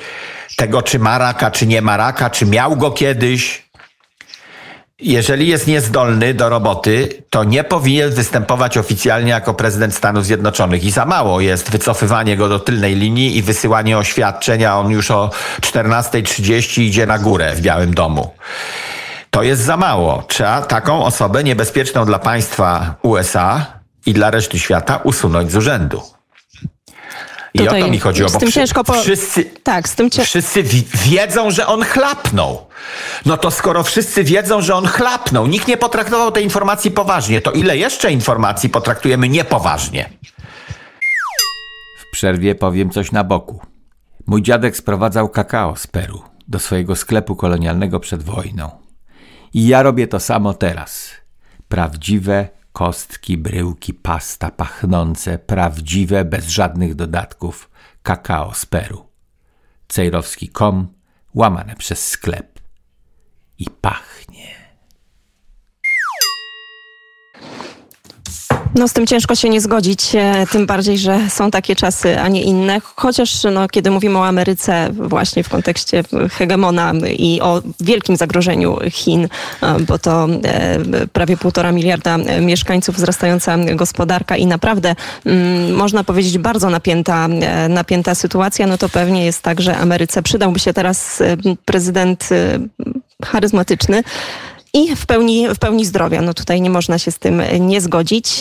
tego 0.57 0.83
czy 0.83 0.99
ma 0.99 1.19
raka, 1.19 1.51
czy 1.51 1.67
nie 1.67 1.83
ma 1.83 1.97
raka, 1.97 2.31
czy 2.31 2.47
miał 2.47 2.77
go 2.77 2.91
kiedyś. 2.91 3.69
Jeżeli 4.99 5.49
jest 5.49 5.67
niezdolny 5.67 6.35
do 6.35 6.49
roboty, 6.49 7.23
to 7.31 7.45
nie 7.45 7.65
powinien 7.65 8.11
występować 8.11 8.79
oficjalnie 8.79 9.31
jako 9.31 9.55
prezydent 9.55 9.95
Stanów 9.95 10.25
Zjednoczonych. 10.25 10.85
I 10.85 10.91
za 10.91 11.05
mało 11.05 11.41
jest 11.41 11.71
wycofywanie 11.71 12.37
go 12.37 12.49
do 12.49 12.59
tylnej 12.59 12.95
linii 12.95 13.37
i 13.37 13.43
wysyłanie 13.43 13.99
oświadczenia. 13.99 14.79
On 14.79 14.91
już 14.91 15.11
o 15.11 15.31
14.30 15.61 16.83
idzie 16.83 17.07
na 17.07 17.19
górę 17.19 17.55
w 17.55 17.61
Białym 17.61 17.95
Domu. 17.95 18.31
To 19.31 19.43
jest 19.43 19.63
za 19.63 19.77
mało. 19.77 20.23
Trzeba 20.29 20.63
taką 20.63 21.05
osobę 21.05 21.45
niebezpieczną 21.45 22.05
dla 22.05 22.19
państwa 22.19 22.95
USA 23.03 23.67
i 24.07 24.13
dla 24.13 24.31
reszty 24.31 24.59
świata 24.59 24.97
usunąć 25.05 25.51
z 25.53 25.57
urzędu. 25.57 26.18
I 27.55 27.59
Tutaj 27.59 27.83
o 27.83 27.85
to 27.85 27.91
mi 27.91 27.99
chodziło, 27.99 28.31
bo 28.31 28.51
ciężko 28.51 28.85
po... 28.85 28.93
wszyscy, 28.93 29.45
tak, 29.45 29.89
z 29.89 29.95
tym 29.95 30.11
cię... 30.11 30.25
wszyscy 30.25 30.63
wiedzą, 30.95 31.51
że 31.51 31.67
on 31.67 31.85
chlapnął. 31.85 32.67
No 33.27 33.37
to 33.37 33.51
skoro 33.51 33.83
wszyscy 33.83 34.25
wiedzą, 34.25 34.63
że 34.63 34.75
on 34.75 34.87
chlapnął, 34.87 35.47
nikt 35.47 35.69
nie 35.69 35.77
potraktował 35.77 36.33
tej 36.33 36.45
informacji 36.45 36.91
poważnie, 36.91 37.41
to 37.41 37.53
ile 37.53 37.77
jeszcze 37.77 38.13
informacji 38.13 38.69
potraktujemy 38.69 39.29
niepoważnie? 39.29 40.11
W 41.99 42.11
przerwie 42.13 42.55
powiem 42.55 42.91
coś 42.91 43.13
na 43.13 43.25
boku. 43.25 43.61
Mój 44.27 44.43
dziadek 44.43 44.77
sprowadzał 44.77 45.29
kakao 45.29 45.77
z 45.77 45.87
Peru 45.87 46.23
do 46.49 46.59
swojego 46.59 46.97
sklepu 46.97 47.37
kolonialnego 47.37 48.01
przed 48.01 48.23
wojną. 48.23 48.71
I 49.55 49.69
ja 49.69 49.83
robię 49.83 50.07
to 50.07 50.21
samo 50.21 50.55
teraz. 50.55 51.11
Prawdziwe, 51.69 52.49
kostki, 52.79 53.37
bryłki, 53.37 53.95
pasta 53.95 54.51
pachnące, 54.51 55.39
prawdziwe, 55.39 56.25
bez 56.25 56.49
żadnych 56.49 56.95
dodatków, 56.95 57.71
kakao 58.03 58.55
z 58.55 58.67
Peru. 58.67 59.09
cejrowski.com 59.89 60.89
łamane 61.35 61.77
przez 61.77 62.09
sklep. 62.09 62.61
I 63.59 63.67
pachnie. 63.81 64.58
No 68.75 68.89
z 68.89 68.93
tym 68.93 69.07
ciężko 69.07 69.35
się 69.35 69.49
nie 69.49 69.61
zgodzić, 69.61 70.15
e, 70.15 70.47
tym 70.53 70.67
bardziej, 70.67 70.99
że 70.99 71.31
są 71.31 71.51
takie 71.51 71.77
czasy, 71.77 72.21
a 72.21 72.29
nie 72.29 72.43
inne. 72.43 72.81
Chociaż 72.97 73.45
no, 73.53 73.69
kiedy 73.69 73.91
mówimy 73.91 74.19
o 74.19 74.27
Ameryce 74.27 74.89
właśnie 74.93 75.45
w 75.45 75.49
kontekście 75.49 76.03
hegemona 76.33 76.93
i 77.19 77.41
o 77.41 77.63
wielkim 77.81 78.17
zagrożeniu 78.17 78.79
Chin, 78.91 79.29
e, 79.63 79.81
bo 79.81 79.99
to 79.99 80.29
e, 80.45 81.07
prawie 81.13 81.37
półtora 81.37 81.73
miliarda 81.73 82.19
mieszkańców, 82.41 82.97
wzrastająca 82.97 83.59
gospodarka 83.59 84.37
i 84.37 84.47
naprawdę 84.47 84.95
mm, 85.27 85.75
można 85.75 86.05
powiedzieć 86.05 86.39
bardzo 86.39 86.71
napięta, 86.71 87.29
napięta 87.69 88.15
sytuacja, 88.15 88.67
no 88.67 88.79
to 88.79 88.89
pewnie 88.89 89.25
jest 89.25 89.43
tak, 89.43 89.61
że 89.61 89.77
Ameryce 89.77 90.23
przydałby 90.23 90.59
się 90.59 90.73
teraz 90.73 91.23
prezydent 91.65 92.29
charyzmatyczny, 93.25 94.03
i 94.75 94.97
w 94.97 95.07
pełni, 95.07 95.49
w 95.49 95.59
pełni 95.59 95.85
zdrowia. 95.85 96.23
No 96.23 96.35
tutaj 96.35 96.61
nie 96.61 96.71
można 96.71 96.99
się 96.99 97.11
z 97.11 97.19
tym 97.19 97.43
nie 97.61 97.81
zgodzić. 97.81 98.41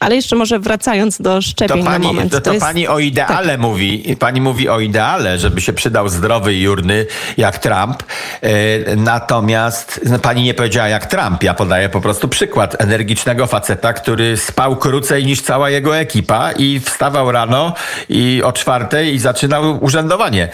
Ale 0.00 0.16
jeszcze 0.16 0.36
może 0.36 0.58
wracając 0.58 1.20
do 1.20 1.42
szczepień 1.42 1.78
to 1.78 1.84
pani, 1.84 2.06
na 2.06 2.12
moment. 2.12 2.32
To, 2.32 2.40
to, 2.40 2.52
jest... 2.52 2.66
pani 2.66 2.88
o 2.88 2.98
ideale 2.98 3.52
tak. 3.52 3.60
mówi. 3.60 4.16
Pani 4.18 4.40
mówi 4.40 4.68
o 4.68 4.80
ideale, 4.80 5.38
żeby 5.38 5.60
się 5.60 5.72
przydał 5.72 6.08
zdrowy 6.08 6.54
i 6.54 6.62
jurny 6.62 7.06
jak 7.36 7.58
Trump. 7.58 8.02
E, 8.42 8.96
natomiast 8.96 10.00
no, 10.04 10.18
pani 10.18 10.42
nie 10.42 10.54
powiedziała 10.54 10.88
jak 10.88 11.06
Trump. 11.06 11.42
Ja 11.42 11.54
podaję 11.54 11.88
po 11.88 12.00
prostu 12.00 12.28
przykład 12.28 12.82
energicznego 12.82 13.46
faceta, 13.46 13.92
który 13.92 14.36
spał 14.36 14.76
krócej 14.76 15.26
niż 15.26 15.42
cała 15.42 15.70
jego 15.70 15.96
ekipa 15.96 16.52
i 16.52 16.80
wstawał 16.80 17.32
rano 17.32 17.74
i 18.08 18.42
o 18.44 18.52
czwartej 18.52 19.14
i 19.14 19.18
zaczynał 19.18 19.84
urzędowanie. 19.84 20.48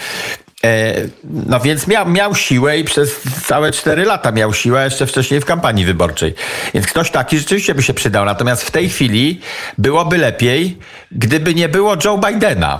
E, 0.65 0.93
no 1.23 1.59
więc 1.59 1.87
miał, 1.87 2.09
miał 2.09 2.35
siłę 2.35 2.79
i 2.79 2.83
przez 2.83 3.21
całe 3.45 3.71
cztery 3.71 4.05
lata 4.05 4.31
miał 4.31 4.53
siłę, 4.53 4.83
jeszcze 4.83 5.07
wcześniej 5.07 5.41
w 5.41 5.45
kampanii 5.45 5.85
wyborczej. 5.85 6.35
Więc 6.73 6.87
ktoś 6.87 7.11
taki 7.11 7.37
rzeczywiście 7.37 7.75
by 7.75 7.83
się 7.83 7.93
przydał. 7.93 8.25
Natomiast 8.25 8.63
w 8.63 8.71
tej 8.71 8.89
chwili 8.89 9.39
byłoby 9.77 10.17
lepiej, 10.17 10.77
gdyby 11.11 11.55
nie 11.55 11.69
było 11.69 11.95
Joe 12.05 12.17
Bidena 12.17 12.79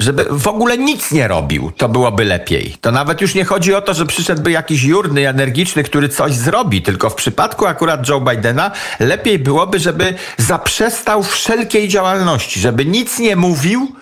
żeby 0.00 0.26
w 0.30 0.48
ogóle 0.48 0.78
nic 0.78 1.12
nie 1.12 1.28
robił, 1.28 1.72
to 1.76 1.88
byłoby 1.88 2.24
lepiej. 2.24 2.76
To 2.80 2.92
nawet 2.92 3.20
już 3.20 3.34
nie 3.34 3.44
chodzi 3.44 3.74
o 3.74 3.82
to, 3.82 3.94
że 3.94 4.06
przyszedłby 4.06 4.50
jakiś 4.50 4.82
jurny, 4.82 5.28
energiczny, 5.28 5.84
który 5.84 6.08
coś 6.08 6.32
zrobi, 6.32 6.82
tylko 6.82 7.10
w 7.10 7.14
przypadku 7.14 7.66
akurat 7.66 8.08
Joe 8.08 8.20
Bidena 8.20 8.70
lepiej 9.00 9.38
byłoby, 9.38 9.78
żeby 9.78 10.14
zaprzestał 10.38 11.22
wszelkiej 11.22 11.88
działalności, 11.88 12.60
żeby 12.60 12.86
nic 12.86 13.18
nie 13.18 13.36
mówił, 13.36 13.92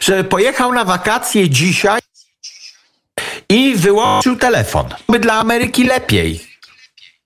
żeby 0.00 0.24
pojechał 0.24 0.72
na 0.72 0.84
wakacje 0.84 1.50
dzisiaj 1.50 2.00
i 3.50 3.76
wyłączył 3.76 4.36
telefon. 4.36 4.86
By 5.08 5.18
dla 5.18 5.34
Ameryki 5.34 5.84
lepiej 5.84 6.50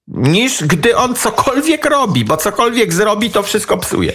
niż 0.08 0.64
gdy 0.64 0.96
on 0.96 1.14
cokolwiek 1.14 1.84
robi, 1.84 2.24
bo 2.24 2.36
cokolwiek 2.36 2.92
zrobi, 2.92 3.30
to 3.30 3.42
wszystko 3.42 3.78
psuje. 3.78 4.12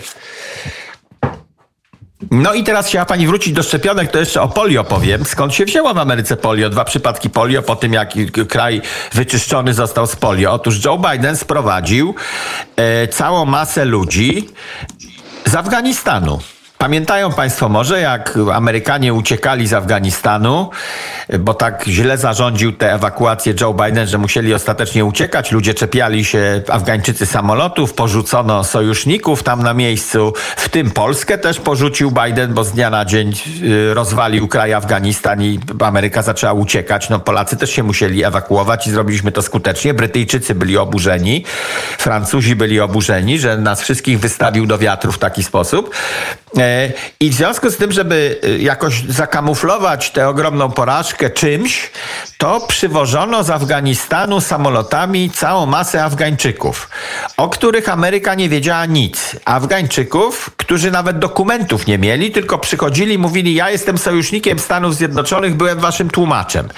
No 2.32 2.54
i 2.54 2.64
teraz 2.64 2.88
chciała 2.88 3.06
pani 3.06 3.28
wrócić 3.28 3.54
do 3.54 3.64
szczepionek, 3.64 4.12
to 4.12 4.20
jeszcze 4.20 4.42
o 4.42 4.48
polio 4.48 4.84
powiem. 4.84 5.26
Skąd 5.26 5.54
się 5.54 5.66
wzięła 5.66 5.94
w 5.94 5.98
Ameryce 5.98 6.38
polio? 6.38 6.70
Dwa 6.70 6.86
przypadki 6.86 7.30
polio 7.30 7.62
po 7.62 7.76
tym, 7.76 7.94
jak 7.94 8.14
kraj 8.50 8.82
wyczyszczony 9.14 9.74
został 9.74 10.08
z 10.08 10.16
polio. 10.16 10.54
Otóż 10.54 10.86
Joe 10.86 10.98
Biden 11.12 11.38
sprowadził 11.38 12.16
e, 12.76 13.08
całą 13.08 13.46
masę 13.46 13.86
ludzi 13.86 14.50
z 15.46 15.56
Afganistanu. 15.56 16.40
Pamiętają 16.82 17.32
Państwo 17.32 17.70
może, 17.70 18.02
jak 18.02 18.38
Amerykanie 18.54 19.14
uciekali 19.14 19.68
z 19.68 19.74
Afganistanu, 19.74 20.70
bo 21.40 21.54
tak 21.54 21.84
źle 21.88 22.18
zarządził 22.18 22.72
tę 22.72 22.94
ewakuację 22.94 23.54
Joe 23.62 23.74
Biden, 23.74 24.08
że 24.08 24.18
musieli 24.18 24.54
ostatecznie 24.54 25.06
uciekać. 25.06 25.52
Ludzie 25.52 25.74
czepiali 25.74 26.26
się 26.26 26.62
Afgańczycy 26.70 27.26
samolotów, 27.26 27.94
porzucono 27.94 28.64
sojuszników 28.64 29.44
tam 29.44 29.64
na 29.64 29.74
miejscu, 29.74 30.34
w 30.58 30.70
tym 30.70 30.92
Polskę 30.92 31.38
też 31.38 31.60
porzucił 31.60 32.12
Biden, 32.12 32.54
bo 32.54 32.64
z 32.64 32.72
dnia 32.72 32.90
na 32.90 33.06
dzień 33.06 33.34
y, 33.64 33.94
rozwalił 33.94 34.48
kraj 34.48 34.74
Afganistan 34.74 35.44
i 35.44 35.60
Ameryka 35.80 36.22
zaczęła 36.22 36.54
uciekać. 36.54 37.10
No 37.10 37.20
Polacy 37.20 37.58
też 37.58 37.72
się 37.72 37.84
musieli 37.84 38.24
ewakuować 38.24 38.88
i 38.88 38.92
zrobiliśmy 38.92 39.32
to 39.32 39.42
skutecznie. 39.42 39.94
Brytyjczycy 39.94 40.56
byli 40.56 40.78
oburzeni, 40.78 41.44
Francuzi 41.98 42.56
byli 42.56 42.80
oburzeni, 42.80 43.40
że 43.40 43.58
nas 43.58 43.82
wszystkich 43.82 44.20
wystawił 44.20 44.66
do 44.66 44.78
wiatru 44.78 45.12
w 45.12 45.20
taki 45.20 45.44
sposób. 45.44 45.96
I 47.20 47.30
w 47.30 47.34
związku 47.34 47.70
z 47.70 47.78
tym, 47.78 47.92
żeby 47.92 48.40
e, 48.44 48.58
jakoś 48.58 49.04
zakamuflować 49.04 50.12
tę 50.12 50.28
ogromną 50.28 50.72
porażkę 50.72 51.30
czymś, 51.30 51.92
to 52.38 52.60
przywożono 52.68 53.44
z 53.44 53.50
Afganistanu 53.50 54.42
samolotami 54.42 55.30
całą 55.30 55.66
masę 55.66 56.04
Afgańczyków, 56.04 56.90
o 57.38 57.50
których 57.50 57.90
Ameryka 57.90 58.36
nie 58.36 58.50
wiedziała 58.50 58.86
nic. 58.86 59.36
Afgańczyków, 59.46 60.50
którzy 60.58 60.92
nawet 60.92 61.20
dokumentów 61.20 61.88
nie 61.88 61.98
mieli, 61.98 62.32
tylko 62.32 62.58
przychodzili, 62.58 63.18
mówili: 63.18 63.54
Ja 63.54 63.70
jestem 63.70 63.98
sojusznikiem 63.98 64.60
Stanów 64.60 64.96
Zjednoczonych, 64.96 65.56
byłem 65.56 65.80
waszym 65.80 66.10
tłumaczem. 66.10 66.70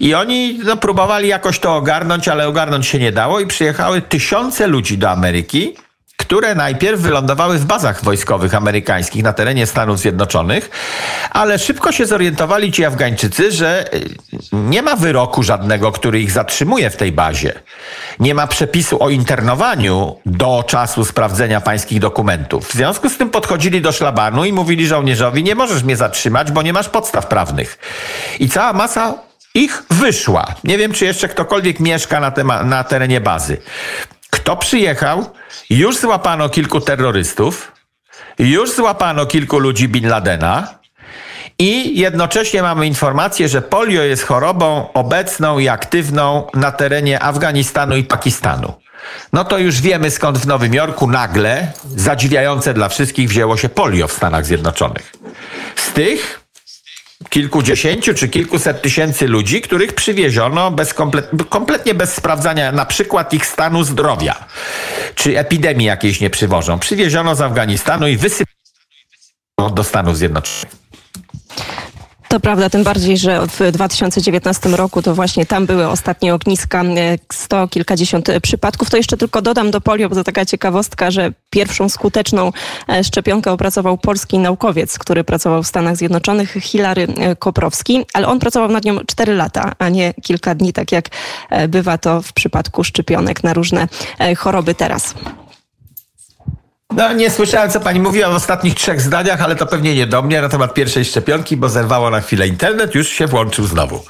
I 0.00 0.14
oni 0.14 0.60
no, 0.64 0.76
próbowali 0.76 1.28
jakoś 1.28 1.58
to 1.58 1.76
ogarnąć, 1.76 2.28
ale 2.28 2.48
ogarnąć 2.48 2.86
się 2.86 2.98
nie 2.98 3.12
dało, 3.12 3.40
i 3.40 3.46
przyjechały 3.46 4.02
tysiące 4.02 4.66
ludzi 4.66 4.98
do 4.98 5.10
Ameryki 5.10 5.76
które 6.16 6.54
najpierw 6.54 7.00
wylądowały 7.00 7.58
w 7.58 7.64
bazach 7.64 8.04
wojskowych 8.04 8.54
amerykańskich 8.54 9.22
na 9.22 9.32
terenie 9.32 9.66
Stanów 9.66 9.98
Zjednoczonych, 9.98 10.70
ale 11.30 11.58
szybko 11.58 11.92
się 11.92 12.06
zorientowali 12.06 12.72
ci 12.72 12.84
Afgańczycy, 12.84 13.52
że 13.52 13.94
y, 13.94 14.08
nie 14.52 14.82
ma 14.82 14.96
wyroku 14.96 15.42
żadnego, 15.42 15.92
który 15.92 16.20
ich 16.20 16.30
zatrzymuje 16.30 16.90
w 16.90 16.96
tej 16.96 17.12
bazie. 17.12 17.52
Nie 18.20 18.34
ma 18.34 18.46
przepisu 18.46 19.02
o 19.02 19.10
internowaniu 19.10 20.16
do 20.26 20.64
czasu 20.66 21.04
sprawdzenia 21.04 21.60
pańskich 21.60 22.00
dokumentów. 22.00 22.68
W 22.68 22.72
związku 22.72 23.08
z 23.08 23.16
tym 23.16 23.30
podchodzili 23.30 23.80
do 23.80 23.92
szlabanu 23.92 24.44
i 24.44 24.52
mówili 24.52 24.86
żołnierzowi: 24.86 25.42
Nie 25.42 25.54
możesz 25.54 25.82
mnie 25.82 25.96
zatrzymać, 25.96 26.52
bo 26.52 26.62
nie 26.62 26.72
masz 26.72 26.88
podstaw 26.88 27.26
prawnych. 27.26 27.78
I 28.40 28.48
cała 28.48 28.72
masa 28.72 29.14
ich 29.54 29.82
wyszła. 29.90 30.46
Nie 30.64 30.78
wiem, 30.78 30.92
czy 30.92 31.04
jeszcze 31.04 31.28
ktokolwiek 31.28 31.80
mieszka 31.80 32.20
na, 32.20 32.62
na 32.64 32.84
terenie 32.84 33.20
bazy. 33.20 33.58
Kto 34.44 34.56
przyjechał? 34.56 35.30
Już 35.70 35.98
złapano 35.98 36.48
kilku 36.48 36.80
terrorystów, 36.80 37.72
już 38.38 38.72
złapano 38.72 39.26
kilku 39.26 39.58
ludzi 39.58 39.88
Bin 39.88 40.08
Ladena. 40.08 40.78
I 41.58 41.98
jednocześnie 42.00 42.62
mamy 42.62 42.86
informację, 42.86 43.48
że 43.48 43.62
polio 43.62 44.02
jest 44.02 44.22
chorobą 44.22 44.92
obecną 44.92 45.58
i 45.58 45.68
aktywną 45.68 46.46
na 46.54 46.72
terenie 46.72 47.22
Afganistanu 47.22 47.96
i 47.96 48.04
Pakistanu. 48.04 48.74
No 49.32 49.44
to 49.44 49.58
już 49.58 49.80
wiemy 49.80 50.10
skąd 50.10 50.38
w 50.38 50.46
Nowym 50.46 50.74
Jorku 50.74 51.06
nagle, 51.06 51.72
zadziwiające 51.96 52.74
dla 52.74 52.88
wszystkich, 52.88 53.28
wzięło 53.28 53.56
się 53.56 53.68
polio 53.68 54.08
w 54.08 54.12
Stanach 54.12 54.46
Zjednoczonych. 54.46 55.12
Z 55.76 55.92
tych 55.92 56.43
kilkudziesięciu 57.28 58.14
czy 58.14 58.28
kilkuset 58.28 58.82
tysięcy 58.82 59.28
ludzi, 59.28 59.60
których 59.60 59.92
przywieziono 59.92 60.70
bez 60.70 60.94
komplet, 60.94 61.30
kompletnie 61.48 61.94
bez 61.94 62.14
sprawdzania 62.14 62.72
na 62.72 62.86
przykład 62.86 63.34
ich 63.34 63.46
stanu 63.46 63.84
zdrowia, 63.84 64.44
czy 65.14 65.38
epidemii 65.38 65.86
jakiejś 65.86 66.20
nie 66.20 66.30
przywożą. 66.30 66.78
Przywieziono 66.78 67.34
z 67.34 67.40
Afganistanu 67.40 68.08
i 68.08 68.16
wysypano 68.16 68.54
do 69.74 69.84
Stanów 69.84 70.18
Zjednoczonych. 70.18 70.74
To 72.34 72.40
prawda, 72.40 72.70
tym 72.70 72.84
bardziej, 72.84 73.18
że 73.18 73.46
w 73.46 73.72
2019 73.72 74.68
roku 74.68 75.02
to 75.02 75.14
właśnie 75.14 75.46
tam 75.46 75.66
były 75.66 75.88
ostatnie 75.88 76.34
ogniska, 76.34 76.82
e, 76.82 77.18
sto 77.32 77.68
kilkadziesiąt 77.68 78.28
przypadków. 78.42 78.90
To 78.90 78.96
jeszcze 78.96 79.16
tylko 79.16 79.42
dodam 79.42 79.70
do 79.70 79.80
polio, 79.80 80.08
bo 80.08 80.14
to 80.14 80.24
taka 80.24 80.44
ciekawostka, 80.44 81.10
że 81.10 81.32
pierwszą 81.50 81.88
skuteczną 81.88 82.52
e, 82.88 83.04
szczepionkę 83.04 83.52
opracował 83.52 83.98
polski 83.98 84.38
naukowiec, 84.38 84.98
który 84.98 85.24
pracował 85.24 85.62
w 85.62 85.66
Stanach 85.66 85.96
Zjednoczonych, 85.96 86.52
Hilary 86.52 87.06
e, 87.16 87.36
Koprowski, 87.36 88.04
ale 88.12 88.26
on 88.26 88.38
pracował 88.38 88.70
nad 88.70 88.84
nią 88.84 88.98
4 89.06 89.34
lata, 89.34 89.72
a 89.78 89.88
nie 89.88 90.14
kilka 90.22 90.54
dni, 90.54 90.72
tak 90.72 90.92
jak 90.92 91.08
bywa 91.68 91.98
to 91.98 92.22
w 92.22 92.32
przypadku 92.32 92.84
szczepionek 92.84 93.44
na 93.44 93.54
różne 93.54 93.88
choroby 94.36 94.74
teraz. 94.74 95.14
No 96.96 97.12
nie 97.12 97.30
słyszałem, 97.30 97.70
co 97.70 97.80
pani 97.80 98.00
mówiła 98.00 98.28
w 98.28 98.34
ostatnich 98.34 98.74
trzech 98.74 99.00
zdaniach, 99.00 99.42
ale 99.42 99.56
to 99.56 99.66
pewnie 99.66 99.94
nie 99.94 100.06
do 100.06 100.22
mnie 100.22 100.42
na 100.42 100.48
temat 100.48 100.74
pierwszej 100.74 101.04
szczepionki, 101.04 101.56
bo 101.56 101.68
zerwało 101.68 102.10
na 102.10 102.20
chwilę 102.20 102.48
internet, 102.48 102.94
już 102.94 103.08
się 103.08 103.26
włączył 103.26 103.66
znowu. 103.66 104.04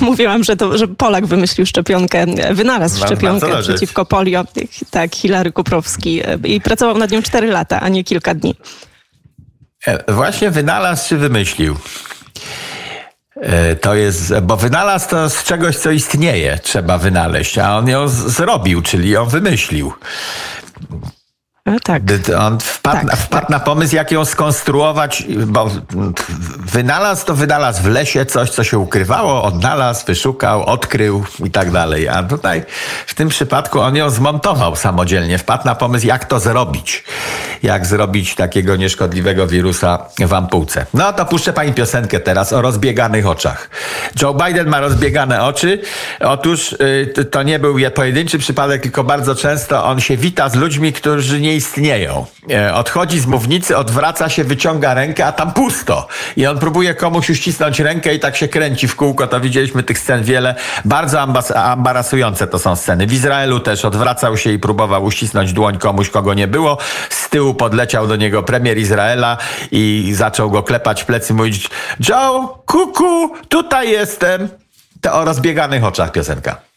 Mówiłam, 0.00 0.44
że, 0.44 0.56
to, 0.56 0.78
że 0.78 0.88
Polak 0.88 1.26
wymyślił 1.26 1.66
szczepionkę, 1.66 2.26
wynalazł 2.52 2.98
Mam 2.98 3.08
szczepionkę 3.08 3.62
przeciwko 3.62 4.04
polio. 4.04 4.44
Tak, 4.90 5.14
Hilary 5.14 5.52
Kuprowski. 5.52 6.22
I 6.44 6.60
pracował 6.60 6.98
nad 6.98 7.10
nią 7.10 7.22
cztery 7.22 7.46
lata, 7.46 7.80
a 7.80 7.88
nie 7.88 8.04
kilka 8.04 8.34
dni. 8.34 8.54
E, 9.86 10.12
właśnie 10.12 10.50
wynalazł 10.50 11.08
czy 11.08 11.16
wymyślił? 11.16 11.76
E, 13.36 13.76
to 13.76 13.94
jest, 13.94 14.40
bo 14.40 14.56
wynalazł 14.56 15.08
to 15.08 15.30
z 15.30 15.44
czegoś, 15.44 15.76
co 15.76 15.90
istnieje, 15.90 16.58
trzeba 16.62 16.98
wynaleźć, 16.98 17.58
a 17.58 17.76
on 17.76 17.88
ją 17.88 18.08
zrobił, 18.08 18.82
czyli 18.82 19.10
ją 19.10 19.24
wymyślił. 19.24 19.92
E, 21.66 21.80
tak. 21.80 22.02
On 22.38 22.60
wpadł, 22.60 23.06
tak, 23.06 23.16
wpadł 23.16 23.40
tak. 23.40 23.50
na 23.50 23.60
pomysł, 23.60 23.96
jak 23.96 24.10
ją 24.10 24.24
skonstruować, 24.24 25.24
bo 25.46 25.70
wynalazł 26.58 27.26
to 27.26 27.34
wynalazł 27.34 27.82
w 27.82 27.86
lesie 27.86 28.26
coś, 28.26 28.50
co 28.50 28.64
się 28.64 28.78
ukrywało, 28.78 29.42
odnalazł, 29.42 30.06
wyszukał, 30.06 30.64
odkrył 30.64 31.24
i 31.44 31.50
tak 31.50 31.70
dalej. 31.70 32.08
A 32.08 32.22
tutaj 32.22 32.64
w 33.06 33.14
tym 33.14 33.28
przypadku 33.28 33.80
on 33.80 33.96
ją 33.96 34.10
zmontował 34.10 34.76
samodzielnie. 34.76 35.38
Wpadł 35.38 35.64
na 35.64 35.74
pomysł, 35.74 36.06
jak 36.06 36.24
to 36.24 36.40
zrobić. 36.40 37.04
Jak 37.62 37.86
zrobić 37.86 38.34
takiego 38.34 38.76
nieszkodliwego 38.76 39.46
wirusa 39.46 39.98
w 40.18 40.32
ampułce. 40.32 40.86
No 40.94 41.12
to 41.12 41.24
puszczę 41.24 41.52
pani 41.52 41.72
piosenkę 41.72 42.20
teraz 42.20 42.52
o 42.52 42.62
rozbieganych 42.62 43.26
oczach. 43.26 43.70
Joe 44.22 44.34
Biden 44.34 44.68
ma 44.68 44.80
rozbiegane 44.80 45.42
oczy. 45.42 45.82
Otóż 46.20 46.72
y, 47.18 47.24
to 47.24 47.42
nie 47.42 47.58
był 47.58 47.76
pojedynczy 47.94 48.38
przypadek, 48.38 48.82
tylko 48.82 49.04
bardzo 49.04 49.34
często 49.34 49.84
on 49.84 50.00
się 50.00 50.16
wita 50.16 50.48
z 50.48 50.54
ludźmi, 50.54 50.92
którzy 50.92 51.40
nie 51.40 51.51
istnieją. 51.56 52.26
E, 52.50 52.74
odchodzi 52.74 53.20
z 53.20 53.26
mównicy, 53.26 53.76
odwraca 53.76 54.28
się, 54.28 54.44
wyciąga 54.44 54.94
rękę, 54.94 55.26
a 55.26 55.32
tam 55.32 55.52
pusto. 55.52 56.08
I 56.36 56.46
on 56.46 56.58
próbuje 56.58 56.94
komuś 56.94 57.30
uścisnąć 57.30 57.80
rękę 57.80 58.14
i 58.14 58.20
tak 58.20 58.36
się 58.36 58.48
kręci 58.48 58.88
w 58.88 58.96
kółko. 58.96 59.26
To 59.26 59.40
widzieliśmy 59.40 59.82
tych 59.82 59.98
scen 59.98 60.22
wiele. 60.24 60.54
Bardzo 60.84 61.20
ambarasujące 61.54 62.46
to 62.46 62.58
są 62.58 62.76
sceny. 62.76 63.06
W 63.06 63.12
Izraelu 63.12 63.60
też 63.60 63.84
odwracał 63.84 64.36
się 64.36 64.52
i 64.52 64.58
próbował 64.58 65.04
uścisnąć 65.04 65.52
dłoń 65.52 65.78
komuś, 65.78 66.10
kogo 66.10 66.34
nie 66.34 66.48
było. 66.48 66.78
Z 67.10 67.28
tyłu 67.28 67.54
podleciał 67.54 68.06
do 68.06 68.16
niego 68.16 68.42
premier 68.42 68.78
Izraela 68.78 69.36
i 69.70 70.12
zaczął 70.14 70.50
go 70.50 70.62
klepać 70.62 71.02
w 71.02 71.06
plecy, 71.06 71.34
mówić 71.34 71.70
Joe, 72.08 72.58
kuku, 72.66 73.30
tutaj 73.48 73.90
jestem. 73.90 74.48
To 75.00 75.14
o 75.14 75.24
rozbieganych 75.24 75.84
oczach 75.84 76.12
piosenka. 76.12 76.71